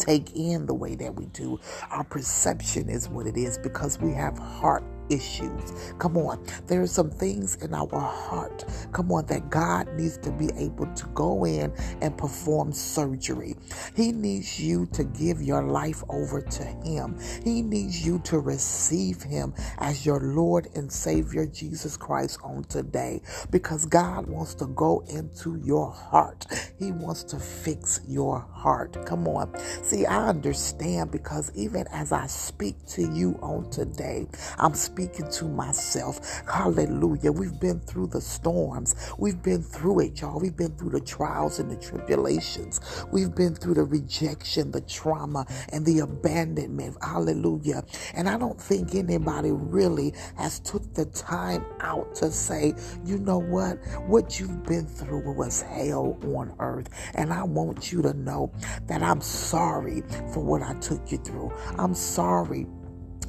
[0.00, 1.60] take in the way that we do.
[1.90, 5.94] Our perception is what it is because we have heart issues.
[5.98, 6.44] Come on.
[6.66, 10.86] There are some things in our heart, come on, that God needs to be able
[10.94, 13.56] to go in and perform surgery.
[13.94, 17.18] He needs you to give your life over to Him.
[17.44, 23.20] He needs you to receive Him as your Lord and Savior Jesus Christ on today
[23.50, 26.46] because God wants to go into your heart.
[26.78, 28.59] He wants to fix your heart.
[29.06, 29.52] Come on.
[29.82, 34.26] See, I understand because even as I speak to you on today,
[34.58, 36.42] I'm speaking to myself.
[36.46, 37.32] Hallelujah.
[37.32, 38.94] We've been through the storms.
[39.18, 40.40] We've been through it, y'all.
[40.40, 42.80] We've been through the trials and the tribulations.
[43.12, 46.96] We've been through the rejection, the trauma, and the abandonment.
[47.02, 47.82] Hallelujah.
[48.14, 53.38] And I don't think anybody really has took the time out to say, you know
[53.38, 53.78] what?
[54.06, 56.88] What you've been through was hell on earth.
[57.14, 58.49] And I want you to know
[58.86, 61.52] that I'm sorry for what I took you through.
[61.78, 62.66] I'm sorry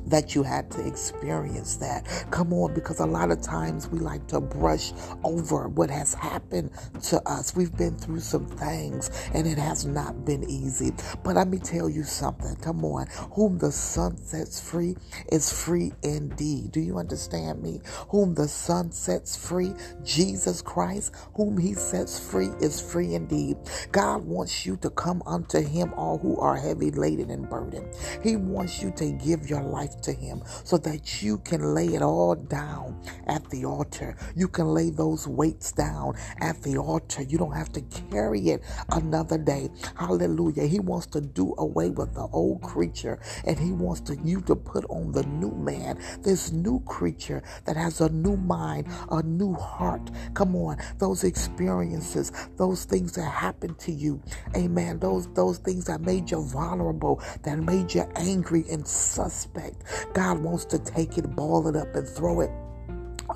[0.08, 2.26] that you had to experience that.
[2.32, 4.94] Come on, because a lot of times we like to brush
[5.24, 6.72] over what has happened
[7.04, 7.56] to us.
[7.56, 10.92] We've been through some things and it has not been easy.
[11.24, 12.56] But let me tell you something.
[12.58, 13.08] Come on.
[13.34, 14.96] Whom the Son sets free
[15.32, 16.72] is free indeed.
[16.72, 17.82] Do you understand me?
[18.10, 19.74] Whom the Son sets free,
[20.04, 23.58] Jesus Christ, whom he sets free is free indeed.
[23.92, 27.88] God wants you to come unto him, all who are heavy laden and burdened.
[28.24, 31.88] He wants you to give your life life to Him so that you can lay
[31.88, 34.16] it all down at the altar.
[34.36, 37.24] You can lay those weights down at the altar.
[37.24, 37.82] You don't have to
[38.12, 39.70] carry it another day.
[39.96, 40.66] Hallelujah.
[40.66, 44.56] He wants to do away with the old creature and He wants to, you to
[44.56, 49.54] put on the new man, this new creature that has a new mind, a new
[49.54, 50.10] heart.
[50.34, 54.22] Come on, those experiences, those things that happened to you.
[54.56, 55.00] Amen.
[55.00, 59.81] Those those things that made you vulnerable, that made you angry and suspect.
[60.14, 62.52] God wants to take it, ball it up, and throw it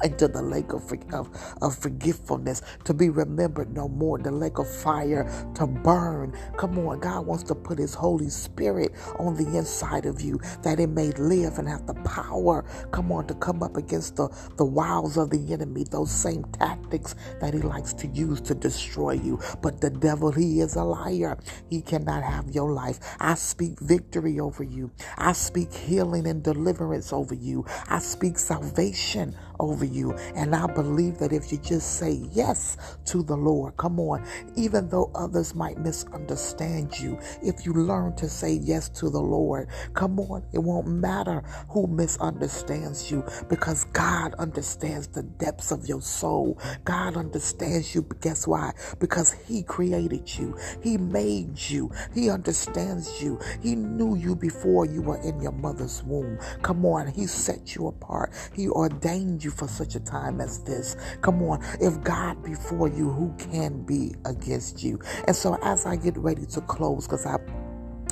[0.03, 1.29] into the lake of, of,
[1.61, 6.33] of forgetfulness to be remembered no more, the lake of fire to burn.
[6.57, 10.79] Come on, God wants to put His Holy Spirit on the inside of you that
[10.79, 14.27] it may live and have the power, come on, to come up against the,
[14.57, 19.13] the wiles of the enemy, those same tactics that He likes to use to destroy
[19.13, 19.39] you.
[19.61, 21.37] But the devil, he is a liar.
[21.69, 22.99] He cannot have your life.
[23.19, 29.35] I speak victory over you, I speak healing and deliverance over you, I speak salvation
[29.59, 30.13] over you.
[30.35, 34.25] And I believe that if you just say yes to the Lord, come on,
[34.55, 39.69] even though others might misunderstand you, if you learn to say yes to the Lord,
[39.93, 46.01] come on, it won't matter who misunderstands you because God understands the depths of your
[46.01, 46.59] soul.
[46.85, 48.05] God understands you.
[48.21, 48.73] Guess why?
[48.99, 55.01] Because He created you, He made you, He understands you, He knew you before you
[55.03, 56.39] were in your mother's womb.
[56.63, 60.97] Come on, He set you apart, He ordained you for such a time as this.
[61.21, 64.99] Come on, if God before you, who can be against you?
[65.27, 67.37] And so as I get ready to close, because I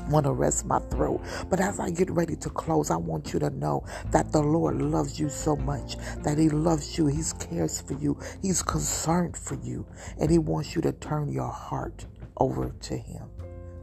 [0.09, 1.21] want to rest my throat.
[1.49, 4.81] But as I get ready to close, I want you to know that the Lord
[4.81, 9.55] loves you so much, that He loves you, He cares for you, He's concerned for
[9.55, 9.85] you,
[10.19, 12.05] and He wants you to turn your heart
[12.37, 13.23] over to Him.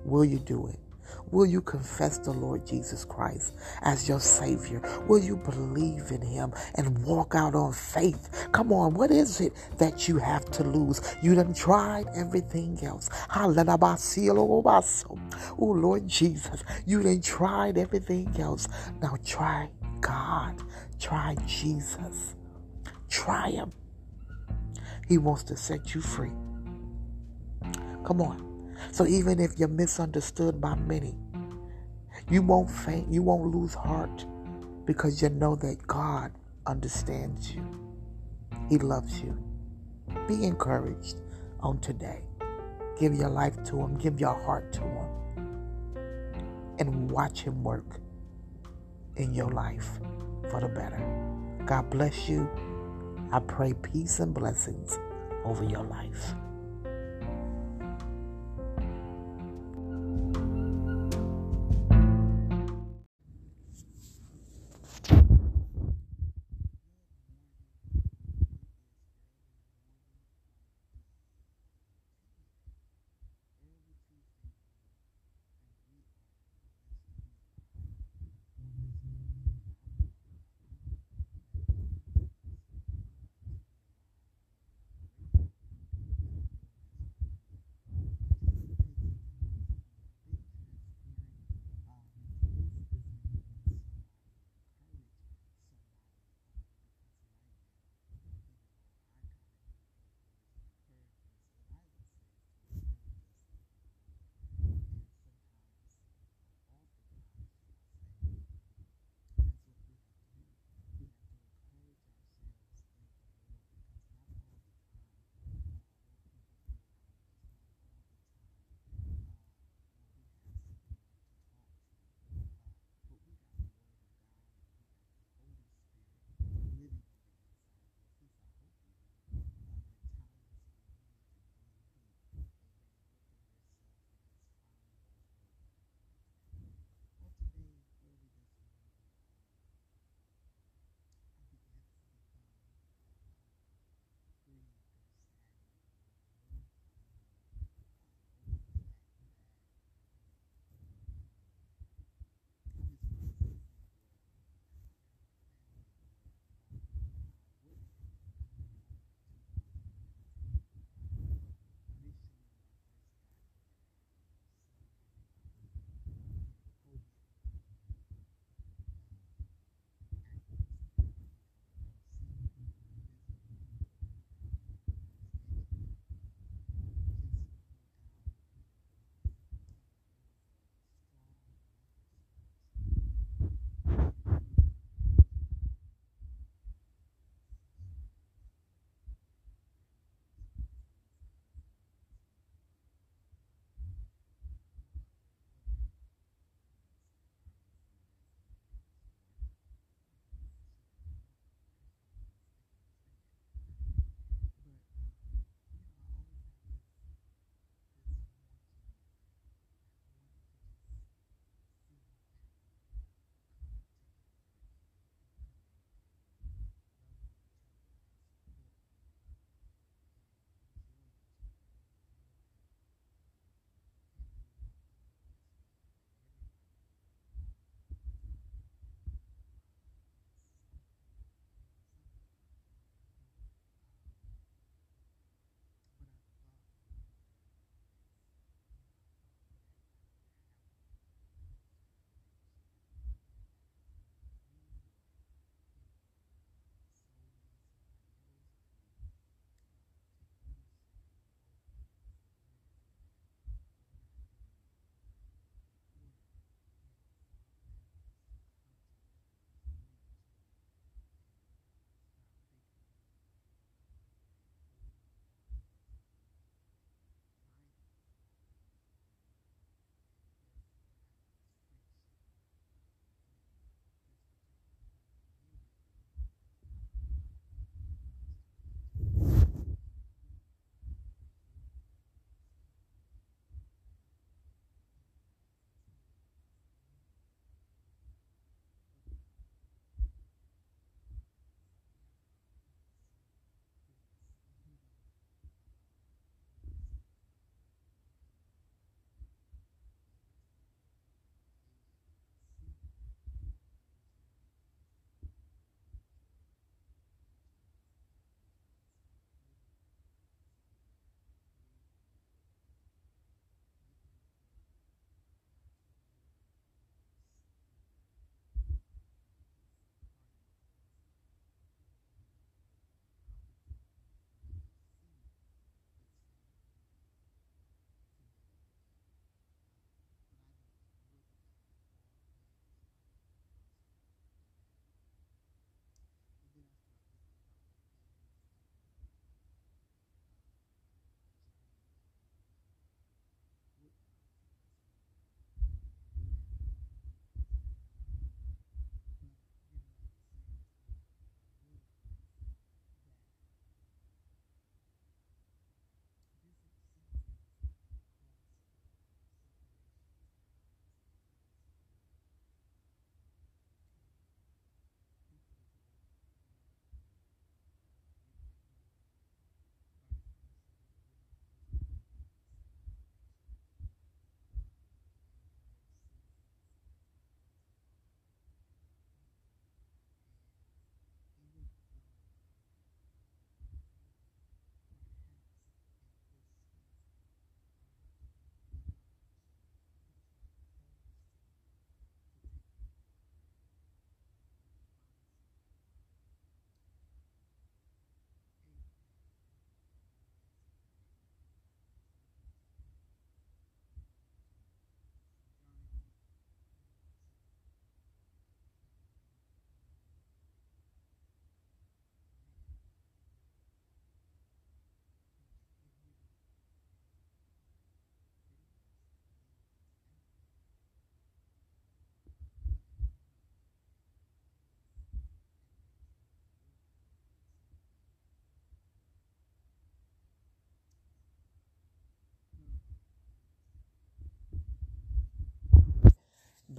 [0.04, 0.78] Will you do it?
[1.30, 4.82] Will you confess the Lord Jesus Christ as your Savior?
[5.06, 8.48] Will you believe in Him and walk out on faith?
[8.52, 11.00] Come on, what is it that you have to lose?
[11.22, 13.08] You done tried everything else.
[13.32, 15.16] Oh,
[15.58, 18.66] Lord Jesus, you done tried everything else.
[19.00, 19.70] Now try
[20.00, 20.62] God.
[20.98, 22.34] Try Jesus.
[23.08, 23.70] Try Him.
[25.08, 26.32] He wants to set you free.
[28.04, 28.49] Come on.
[28.92, 31.14] So even if you're misunderstood by many,
[32.30, 34.24] you won't faint, you won't lose heart
[34.84, 36.32] because you know that God
[36.66, 37.64] understands you.
[38.68, 39.36] He loves you.
[40.28, 41.16] Be encouraged
[41.60, 42.22] on today.
[42.98, 45.06] Give your life to Him, give your heart to Him,
[46.78, 48.00] and watch Him work
[49.16, 49.98] in your life
[50.50, 51.02] for the better.
[51.66, 52.48] God bless you.
[53.32, 54.98] I pray peace and blessings
[55.44, 56.34] over your life.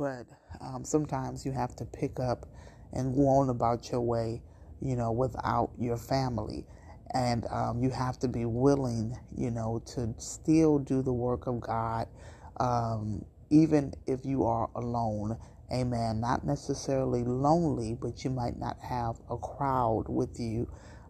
[0.01, 0.25] But
[0.61, 2.47] um, sometimes you have to pick up
[2.91, 4.41] and go on about your way,
[4.81, 6.65] you know, without your family.
[7.13, 11.61] And um, you have to be willing, you know, to still do the work of
[11.61, 12.07] God,
[12.59, 15.37] um, even if you are alone.
[15.71, 16.19] Amen.
[16.19, 20.67] Not necessarily lonely, but you might not have a crowd with you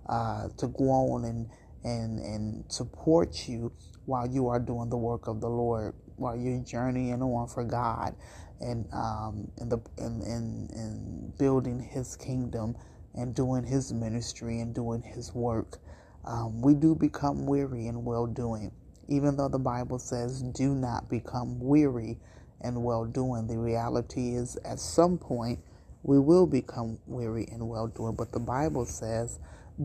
[0.10, 1.50] uh, to go on and,
[1.86, 3.72] and, and support you
[4.06, 8.18] while you are doing the work of the Lord, while you're journeying on for God
[8.62, 12.78] and um, in the in, in, in building His kingdom
[13.16, 15.80] and doing His ministry and doing His work.
[16.26, 18.72] Um, we do become weary in well doing,
[19.10, 22.20] even though the Bible says, "Do not become weary
[22.62, 25.60] in well doing." The reality is, at some point,
[26.04, 29.40] we will become weary in well doing, but the Bible says,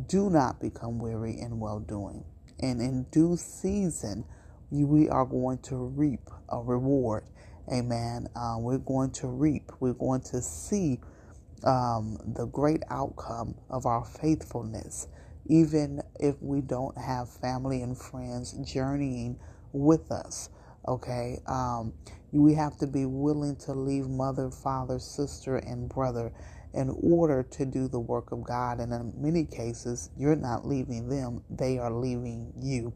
[0.09, 2.24] "Do not become weary in well doing."
[2.61, 4.24] And in due season,
[4.70, 7.24] we are going to reap a reward.
[7.73, 8.29] Amen.
[8.37, 9.73] Uh, we're going to reap.
[9.81, 11.01] We're going to see
[11.64, 15.09] um, the great outcome of our faithfulness,
[15.47, 19.39] even if we don't have family and friends journeying
[19.73, 20.51] with us.
[20.89, 21.41] Okay.
[21.47, 21.95] Um,
[22.33, 26.33] we have to be willing to leave mother, father, sister, and brother
[26.75, 28.81] in order to do the work of God.
[28.81, 32.93] And in many cases, you're not leaving them, they are leaving you.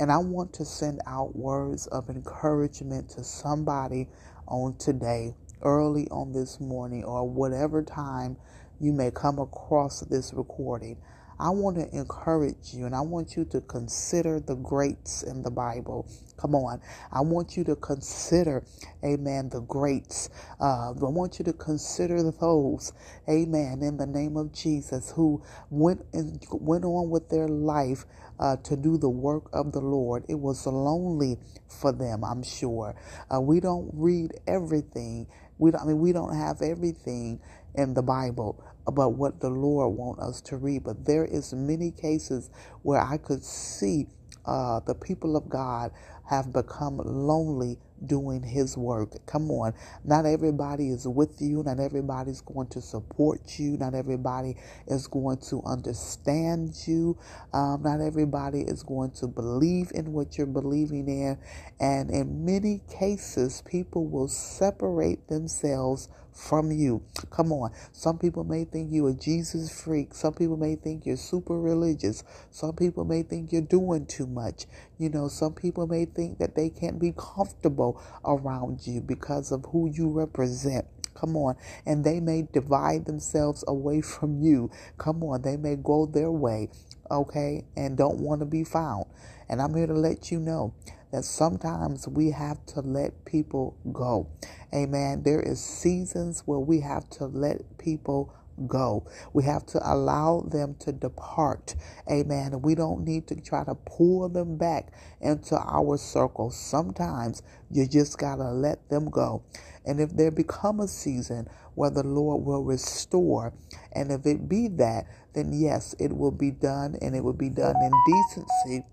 [0.00, 4.08] And I want to send out words of encouragement to somebody
[4.48, 8.38] on today, early on this morning, or whatever time
[8.80, 10.98] you may come across this recording.
[11.40, 15.52] I want to encourage you and I want you to consider the greats in the
[15.52, 16.08] Bible.
[16.38, 16.80] Come on.
[17.12, 18.64] I want you to consider,
[19.04, 20.30] amen, the greats.
[20.60, 22.94] Uh, I want you to consider those,
[23.28, 28.06] amen, in the name of Jesus, who went, and went on with their life
[28.40, 30.24] uh, to do the work of the Lord.
[30.30, 31.38] It was lonely
[31.68, 32.96] for them, I'm sure.
[33.34, 35.28] Uh, we don't read everything.
[35.58, 37.40] We don't, I mean, we don't have everything
[37.76, 41.92] in the Bible about what the Lord wants us to read, but there is many
[41.92, 42.50] cases
[42.82, 44.08] where I could see
[44.46, 45.92] uh, the people of God
[46.30, 49.14] have become lonely doing his work.
[49.26, 49.74] Come on.
[50.04, 51.62] Not everybody is with you.
[51.64, 53.76] Not everybody's going to support you.
[53.78, 57.18] Not everybody is going to understand you.
[57.52, 61.38] Um, not everybody is going to believe in what you're believing in.
[61.80, 67.02] And in many cases, people will separate themselves from you.
[67.30, 67.72] Come on.
[67.92, 70.14] Some people may think you're a Jesus freak.
[70.14, 72.24] Some people may think you're super religious.
[72.50, 74.66] Some people may think you're doing too much.
[74.98, 79.66] You know, some people may think that they can't be comfortable around you because of
[79.72, 80.86] who you represent.
[81.14, 81.56] Come on.
[81.86, 84.70] And they may divide themselves away from you.
[84.98, 85.42] Come on.
[85.42, 86.70] They may go their way,
[87.10, 89.04] okay, and don't want to be found.
[89.48, 90.74] And I'm here to let you know
[91.12, 94.28] that sometimes we have to let people go.
[94.74, 95.22] Amen.
[95.24, 98.34] There is seasons where we have to let people
[98.66, 99.06] go.
[99.32, 101.74] We have to allow them to depart.
[102.10, 102.62] Amen.
[102.62, 106.50] We don't need to try to pull them back into our circle.
[106.50, 109.42] Sometimes you just got to let them go.
[109.86, 113.54] And if there become a season where the Lord will restore,
[113.92, 117.48] and if it be that, then yes, it will be done and it will be
[117.48, 118.86] done in decency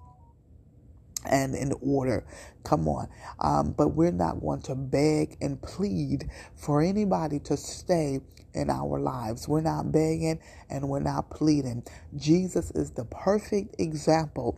[1.28, 2.26] and in order.
[2.64, 3.10] Come on.
[3.40, 8.22] Um, but we're not going to beg and plead for anybody to stay
[8.54, 9.48] in our lives.
[9.48, 10.40] We're not begging
[10.70, 11.84] and we're not pleading.
[12.18, 14.58] Jesus is the perfect example,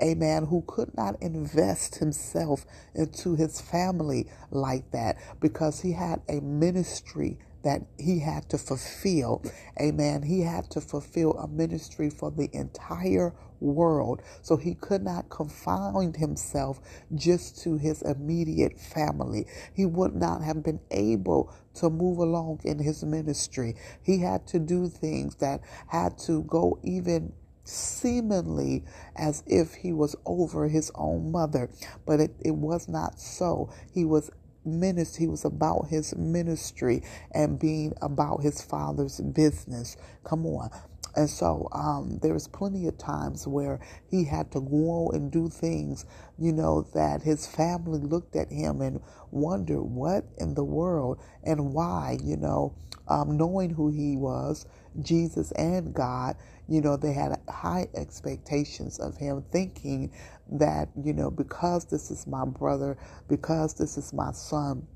[0.00, 6.22] a man who could not invest himself into his family like that because he had
[6.28, 9.42] a ministry that he had to fulfill.
[9.80, 10.22] Amen.
[10.22, 14.22] He had to fulfill a ministry for the entire world.
[14.42, 16.80] So he could not confine himself
[17.14, 19.46] just to his immediate family.
[19.74, 23.76] He would not have been able to move along in his ministry.
[24.02, 27.32] He had to do things that had to go even
[27.64, 28.84] seemingly
[29.16, 31.70] as if he was over his own mother,
[32.06, 33.70] but it, it was not so.
[33.92, 34.30] He was
[34.64, 37.02] ministry he was about his ministry
[37.32, 40.70] and being about his father's business come on
[41.18, 43.80] and so um, there was plenty of times where
[44.10, 46.06] he had to go and do things,
[46.38, 51.74] you know, that his family looked at him and wondered what in the world and
[51.74, 52.76] why, you know,
[53.08, 54.66] um, knowing who he was,
[55.02, 56.36] Jesus and God,
[56.68, 60.12] you know, they had high expectations of him, thinking
[60.52, 64.88] that, you know, because this is my brother, because this is my son,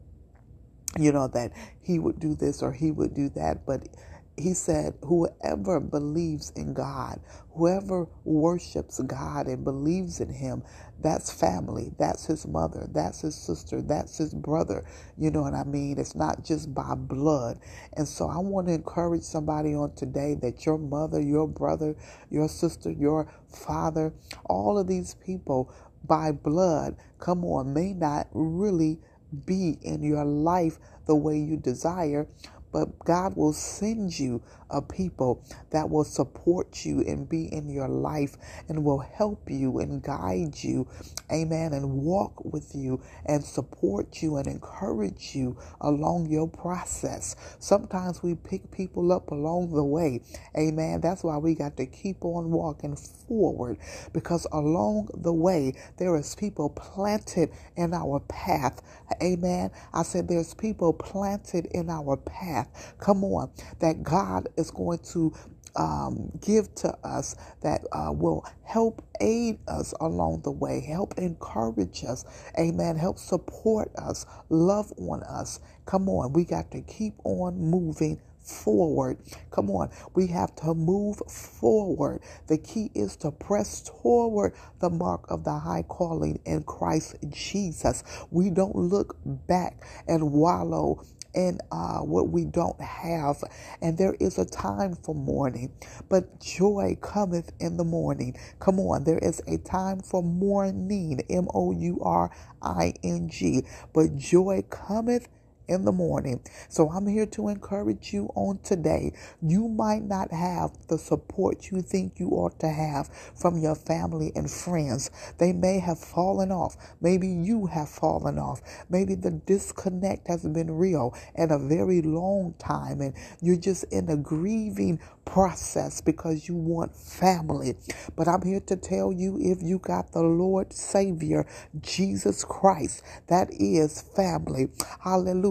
[0.99, 3.67] you know, that he would do this or he would do that.
[3.67, 3.89] But
[4.37, 7.21] he said, Whoever believes in God,
[7.55, 10.63] whoever worships God and believes in Him,
[11.01, 11.93] that's family.
[11.99, 12.89] That's his mother.
[12.93, 13.83] That's his sister.
[13.83, 14.85] That's his brother.
[15.19, 15.99] You know what I mean?
[15.99, 17.59] It's not just by blood.
[17.95, 21.97] And so I want to encourage somebody on today that your mother, your brother,
[22.31, 24.13] your sister, your father,
[24.47, 25.75] all of these people
[26.07, 28.99] by blood, come on, may not really
[29.47, 32.27] be in your life the way you desire,
[32.73, 37.89] but God will send you a people that will support you and be in your
[37.89, 38.37] life
[38.69, 40.89] and will help you and guide you,
[41.33, 47.37] amen, and walk with you and support you and encourage you along your process.
[47.61, 50.23] Sometimes we pick people up along the way,
[50.57, 51.01] amen.
[51.01, 53.79] That's why we got to keep on walking forward
[54.13, 58.83] because along the way there is people planted in our path,
[59.23, 59.71] amen.
[59.93, 62.62] I said there's people planted in our path.
[62.99, 65.35] Come on, that God is going to
[65.77, 72.05] um, give to us that uh, will help aid us along the way, help encourage
[72.05, 72.25] us,
[72.59, 75.61] amen, help support us, love on us.
[75.87, 79.19] Come on, we got to keep on moving forward.
[79.51, 82.21] Come on, we have to move forward.
[82.49, 88.05] The key is to press toward the mark of the high calling in Christ Jesus.
[88.31, 91.03] We don't look back and wallow
[91.35, 93.43] and uh, what we don't have.
[93.83, 95.73] And there is a time for mourning,
[96.09, 98.37] but joy cometh in the morning.
[98.61, 102.31] Come on, there is a time for mourning, M O U R
[102.63, 103.65] I N G,
[103.95, 105.29] but joy cometh
[105.69, 106.41] in the morning.
[106.69, 109.13] So I'm here to encourage you on today.
[109.43, 114.33] You might not have the support you think you ought to have from your family
[114.37, 115.11] and friends.
[115.39, 116.77] They may have fallen off.
[117.01, 118.63] Maybe you have fallen off.
[118.91, 124.09] Maybe the disconnect has been real and a very long time, and you're just in
[124.11, 127.75] a grieving process because you want family.
[128.17, 131.47] But I'm here to tell you if you got the Lord Savior,
[131.81, 134.69] Jesus Christ, that is family.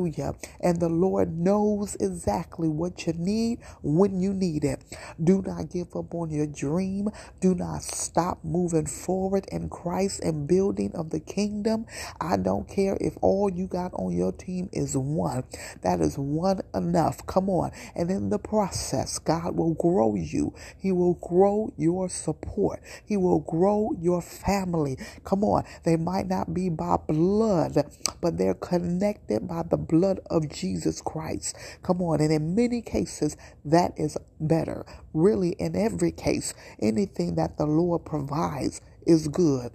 [0.02, 0.36] Hallelujah.
[0.62, 4.84] And the Lord knows exactly what you need when you need it.
[5.24, 7.10] Do not give up on your dream.
[7.42, 11.86] Do not stop moving forward in Christ and building of the kingdom.
[12.20, 15.44] I don't care if all you got on your team is one.
[15.84, 17.26] That is one enough.
[17.28, 17.72] Come on.
[17.96, 20.54] And in the process, God will grow you.
[20.78, 22.82] He will grow your support.
[23.06, 24.98] He will grow your family.
[25.24, 25.64] Come on.
[25.84, 27.78] They might not be by blood,
[28.22, 31.58] but they're connected by the blood of Jesus Christ.
[31.84, 32.22] Come on.
[32.22, 34.86] And in many cases, that is better.
[35.14, 39.74] Really, in every case, anything that the Lord provides is good.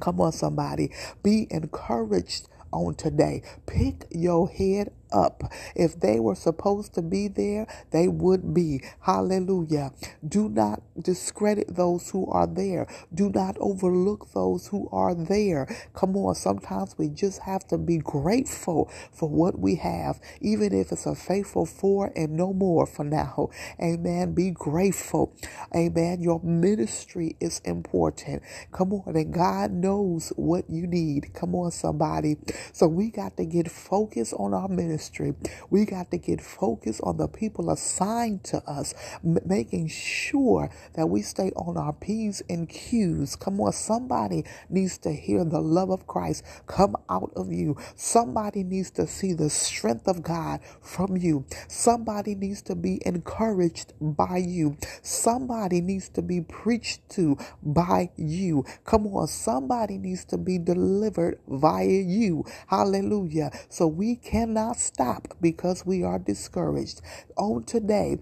[0.00, 0.92] Come on, somebody.
[1.24, 3.42] Be encouraged on today.
[3.66, 5.42] Pick your head up.
[5.74, 8.82] If they were supposed to be there, they would be.
[9.02, 9.92] Hallelujah.
[10.26, 12.86] Do not discredit those who are there.
[13.14, 15.68] Do not overlook those who are there.
[15.94, 20.92] Come on, sometimes we just have to be grateful for what we have, even if
[20.92, 23.50] it's a faithful four and no more for now.
[23.82, 24.34] Amen.
[24.34, 25.34] Be grateful.
[25.74, 26.20] Amen.
[26.20, 28.42] Your ministry is important.
[28.72, 31.32] Come on, and God knows what you need.
[31.34, 32.36] Come on, somebody.
[32.72, 35.34] So we got to get focused on our ministry ministry.
[35.70, 38.94] We got to get focused on the people assigned to us,
[39.24, 43.36] m- making sure that we stay on our P's and Q's.
[43.36, 47.76] Come on, somebody needs to hear the love of Christ come out of you.
[47.96, 51.44] Somebody needs to see the strength of God from you.
[51.68, 54.76] Somebody needs to be encouraged by you.
[55.02, 58.64] Somebody needs to be preached to by you.
[58.84, 62.44] Come on, somebody needs to be delivered via you.
[62.68, 63.50] Hallelujah.
[63.68, 67.00] So we cannot stop because we are discouraged.
[67.36, 68.18] On today,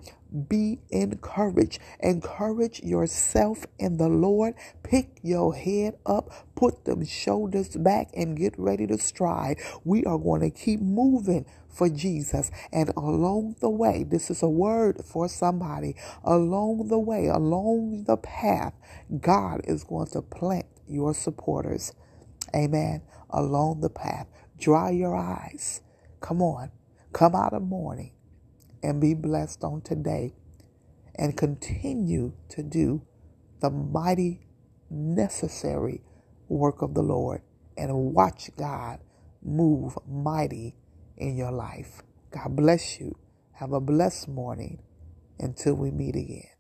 [0.48, 1.78] be encouraged.
[2.01, 4.55] Encourage yourself in the Lord.
[4.82, 9.59] Pick your head up, put them shoulders back, and get ready to stride.
[9.84, 12.51] We are going to keep moving for Jesus.
[12.72, 15.97] And along the way, this is a word for somebody.
[16.24, 18.74] Along the way, along the path,
[19.20, 21.93] God is going to plant your supporters.
[22.55, 23.02] Amen.
[23.30, 24.26] Along the path.
[24.59, 25.82] Dry your eyes
[26.20, 26.70] Come on,
[27.12, 28.12] come out of mourning
[28.82, 30.34] and be blessed on today
[31.16, 33.02] and continue to do
[33.60, 34.40] the mighty,
[34.90, 36.02] necessary
[36.48, 37.43] work of the Lord
[37.76, 39.01] and watch God
[39.43, 40.76] move mighty
[41.16, 42.02] in your life.
[42.32, 43.16] God bless you.
[43.55, 44.82] Have a blessed morning
[45.40, 46.56] until we meet again.